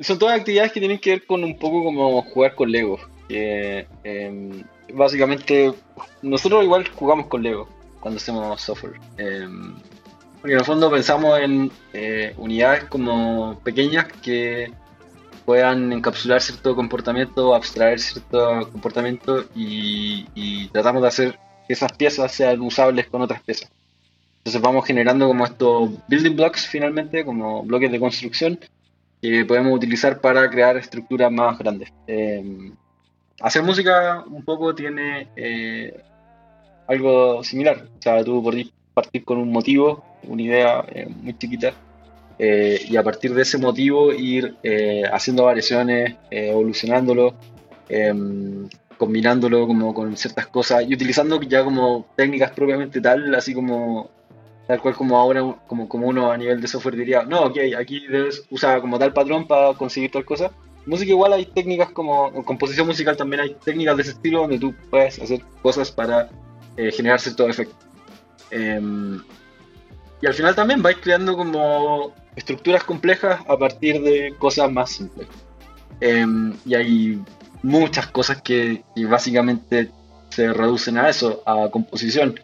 [0.00, 2.98] son todas actividades que tienen que ver con un poco como jugar con Lego.
[3.28, 4.64] Em,
[4.94, 5.72] básicamente,
[6.22, 7.68] nosotros igual jugamos con Lego
[8.00, 9.00] cuando hacemos software.
[9.16, 9.74] Em,
[10.40, 14.72] porque en el fondo pensamos en eh, unidades como pequeñas que
[15.44, 22.60] puedan encapsular cierto comportamiento, abstraer cierto comportamiento y, tratamos de hacer que esas piezas sean
[22.60, 23.70] usables con otras piezas.
[24.48, 28.58] Entonces vamos generando como estos building blocks finalmente, como bloques de construcción
[29.20, 31.92] que podemos utilizar para crear estructuras más grandes.
[32.06, 32.72] Eh,
[33.42, 36.02] hacer música un poco tiene eh,
[36.86, 37.88] algo similar.
[37.98, 41.74] O sea, tú podés partir con un motivo, una idea eh, muy chiquita,
[42.38, 44.56] y a partir de ese motivo ir
[45.12, 47.34] haciendo variaciones, evolucionándolo,
[47.90, 54.08] em, combinándolo como con ciertas cosas y utilizando ya como técnicas propiamente tal, así como
[54.68, 58.06] tal cual como ahora como, como uno a nivel de software diría, no, ok, aquí
[58.06, 60.52] debes usar como tal patrón para conseguir tal cosa.
[60.86, 64.58] Música igual hay técnicas como en composición musical también hay técnicas de ese estilo donde
[64.58, 66.30] tú puedes hacer cosas para
[66.76, 67.74] generar cierto efecto.
[68.50, 69.20] Em,
[70.20, 75.28] y al final también vais creando como estructuras complejas a partir de cosas más simples.
[76.00, 77.22] Em, y hay
[77.62, 79.90] muchas cosas que, básicamente
[80.30, 82.38] se reducen a eso, a composición.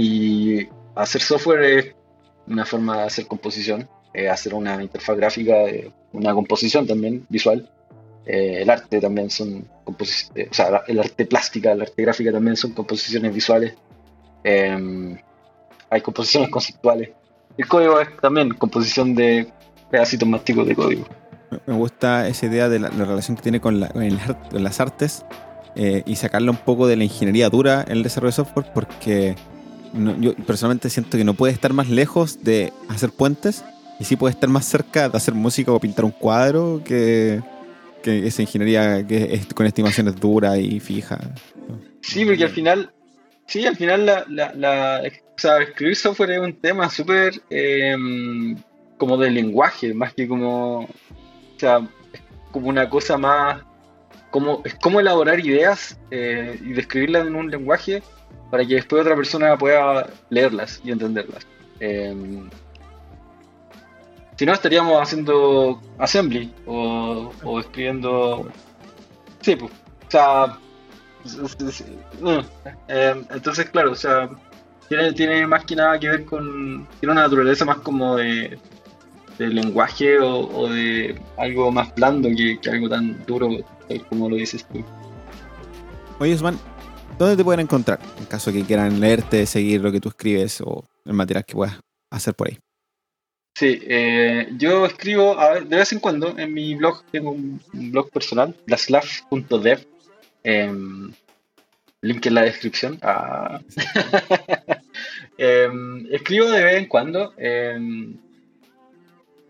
[0.00, 1.94] Y hacer software es
[2.46, 3.88] una forma de hacer composición,
[4.30, 5.54] hacer una interfaz gráfica,
[6.12, 7.68] una composición también visual.
[8.24, 12.56] Eh, el arte también son composiciones, o sea, el arte plástica, el arte gráfica también
[12.56, 13.74] son composiciones visuales.
[14.44, 15.18] Em,
[15.90, 17.10] hay composiciones conceptuales.
[17.56, 19.52] El código es también composición de
[19.90, 21.08] pedacitos más de código.
[21.66, 25.26] Me gusta esa idea de la, relación que tiene con, las artes
[25.74, 29.34] eh, y sacarla un poco de la ingeniería dura en el desarrollo de software porque
[30.20, 33.64] yo personalmente siento que no puede estar más lejos de hacer puentes
[34.00, 37.42] y sí puede estar más cerca de hacer música o pintar un cuadro que,
[38.04, 41.20] esa ingeniería que es con estimaciones duras y fijas.
[42.00, 42.90] Sí, porque al final,
[43.46, 45.02] sí, al final la
[45.38, 48.56] o sea, escribir software es un tema súper em,
[48.96, 50.80] como de lenguaje, más que como.
[50.80, 50.88] O
[51.56, 51.88] sea,
[52.50, 53.62] como una cosa más.
[54.30, 58.02] Como, es como elaborar ideas eh, y describirlas en un lenguaje
[58.50, 61.46] para que después otra persona pueda leerlas y entenderlas.
[61.80, 62.48] Em,
[64.36, 68.48] si no, estaríamos haciendo assembly o, o escribiendo.
[69.40, 69.72] Sí, pues.
[69.72, 70.58] O sea.
[72.88, 74.30] Em, entonces, claro, o sea
[74.88, 76.86] tiene, más que nada que ver con.
[77.00, 78.58] Tiene una naturaleza más como de,
[79.38, 83.48] lenguaje o, de algo más blando que, algo tan duro
[84.08, 84.84] como lo dices tú.
[86.18, 86.58] Oye, Osman,
[87.18, 87.98] ¿dónde te pueden encontrar?
[88.18, 91.78] En caso que quieran leerte, seguir lo que tú escribes o el material que puedas
[92.10, 92.58] hacer por ahí.
[93.54, 97.60] Sí, eh, yo escribo a ver, de vez en cuando en mi blog, tengo un,
[97.72, 99.84] blog personal, laslav.dev.
[100.44, 101.12] Em,
[102.02, 102.98] link en la descripción.
[103.02, 103.60] Ah.
[105.40, 107.32] Em, escribo de vez en cuando.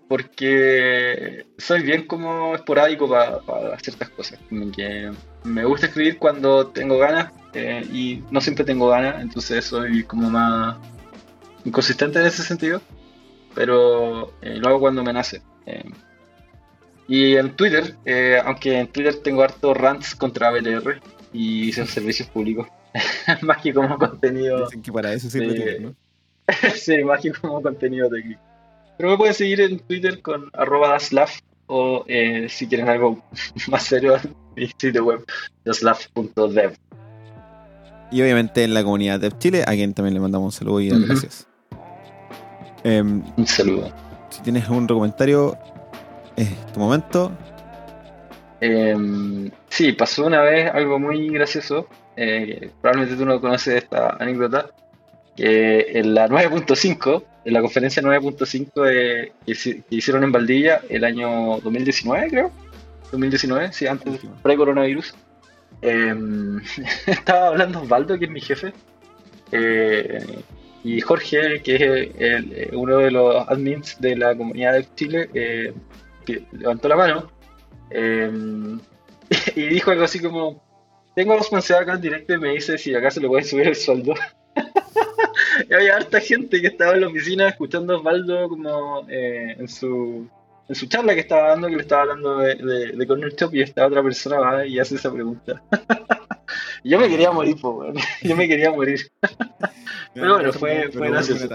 [0.09, 4.39] Porque soy bien como esporádico para ciertas cosas.
[4.75, 5.13] que
[5.45, 10.31] me gusta escribir cuando tengo ganas eh, y no siempre tengo ganas, entonces soy como
[10.31, 10.77] más
[11.65, 12.81] inconsistente en ese sentido,
[13.55, 15.43] pero eh, lo hago cuando me nace.
[15.67, 15.85] Eh.
[17.09, 17.95] y en Twitter,
[18.47, 21.01] aunque en Twitter tengo harto rants contra BTR
[21.33, 22.69] y son servicios públicos,
[23.43, 24.65] más que como contenido.
[24.65, 25.95] Dicen que para eso sirve ¿no?
[26.75, 28.41] sí, más que como contenido técnico.
[28.99, 30.99] Pero me pueden seguir en Twitter con arroba
[31.69, 33.23] o eh, si quieren algo
[33.69, 34.17] más serio,
[34.57, 35.25] mi sitio web
[35.65, 36.75] daslav.dev.
[38.11, 40.89] Y obviamente en la comunidad de Chile, a quien también le mandamos un saludo y
[40.89, 41.47] gracias.
[42.83, 43.93] Em, un saludo.
[44.31, 45.57] Si tienes algún comentario,
[46.37, 47.31] es tu momento.
[48.61, 51.87] Eh, sí, pasó una vez algo muy gracioso.
[52.17, 54.71] Eh, probablemente tú no conoces esta anécdota.
[55.39, 62.29] Que en la 9.5 en la conferencia 9.5 que, hicieron en Valdilla el año 2019,
[62.29, 62.51] creo.
[63.11, 65.15] 2019, sí, antes, pre-coronavirus.
[65.81, 66.61] Em,
[67.07, 68.75] estaba hablando Osvaldo, que es mi jefe,
[69.53, 70.43] eh,
[70.85, 75.73] y Jorge, que es uno de los admins de la comunidad de Chile, eh,
[76.53, 77.33] levantó la mano
[77.91, 78.79] em,
[79.57, 80.63] y dijo algo así como:
[81.15, 83.77] Tengo responsabilidad acá en directo y me dice si acá se le puede subir el
[83.77, 84.13] sueldo.
[85.69, 89.69] y había harta gente que estaba en la oficina escuchando a Osvaldo como eh, en
[89.69, 90.29] su
[90.69, 92.55] en su charla que estaba dando, que le estaba hablando de,
[92.95, 95.63] de, Corner Shop y esta otra persona va y hace esa pregunta.
[96.85, 97.91] yo me quería morir, po,
[98.23, 99.11] yo me quería morir.
[100.13, 101.49] Pero bueno, fue, fue gracioso.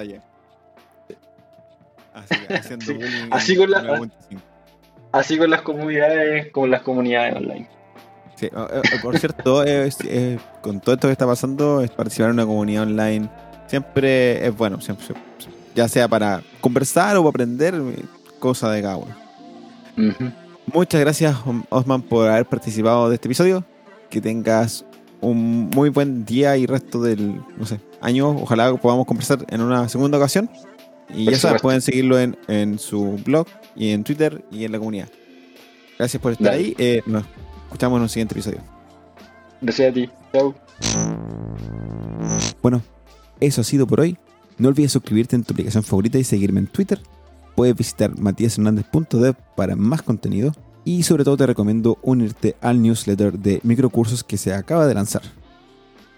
[3.30, 4.02] Así, con la,
[5.12, 7.70] así con las comunidades, con las comunidades online.
[8.36, 8.50] Sí,
[9.02, 9.64] por cierto,
[10.62, 13.30] con todo esto que está pasando, es participar en una comunidad online
[13.68, 15.06] siempre es bueno, siempre,
[15.76, 17.76] ya sea para conversar o para aprender,
[18.40, 19.16] cosa de cada uno.
[20.66, 21.36] Muchas gracias,
[21.70, 23.66] Osman, por haber participado de este episodio.
[24.10, 24.86] Que tengas
[25.22, 28.30] un muy buen día y resto del no sé, año.
[28.30, 30.50] Ojalá podamos conversar en una segunda ocasión.
[31.14, 33.46] Y ya saben, pueden seguirlo en, en, su blog
[33.76, 35.10] y en Twitter y en la comunidad.
[35.98, 36.76] Gracias por estar ahí.
[36.78, 37.24] Eh, nos
[37.66, 38.62] escuchamos en un siguiente episodio.
[39.62, 40.10] Gracias a ti.
[40.34, 40.56] Chao.
[42.62, 42.82] Bueno,
[43.46, 44.18] eso ha sido por hoy.
[44.58, 47.02] No olvides suscribirte en tu aplicación favorita y seguirme en Twitter.
[47.56, 50.54] Puedes visitar matiashernandez.dev para más contenido.
[50.86, 55.22] Y sobre todo te recomiendo unirte al newsletter de microcursos que se acaba de lanzar.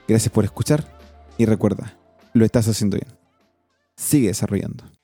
[0.08, 0.98] Gracias por escuchar
[1.38, 1.98] y recuerda,
[2.34, 3.08] lo estás haciendo bien.
[3.96, 4.95] Sigue desarrollando.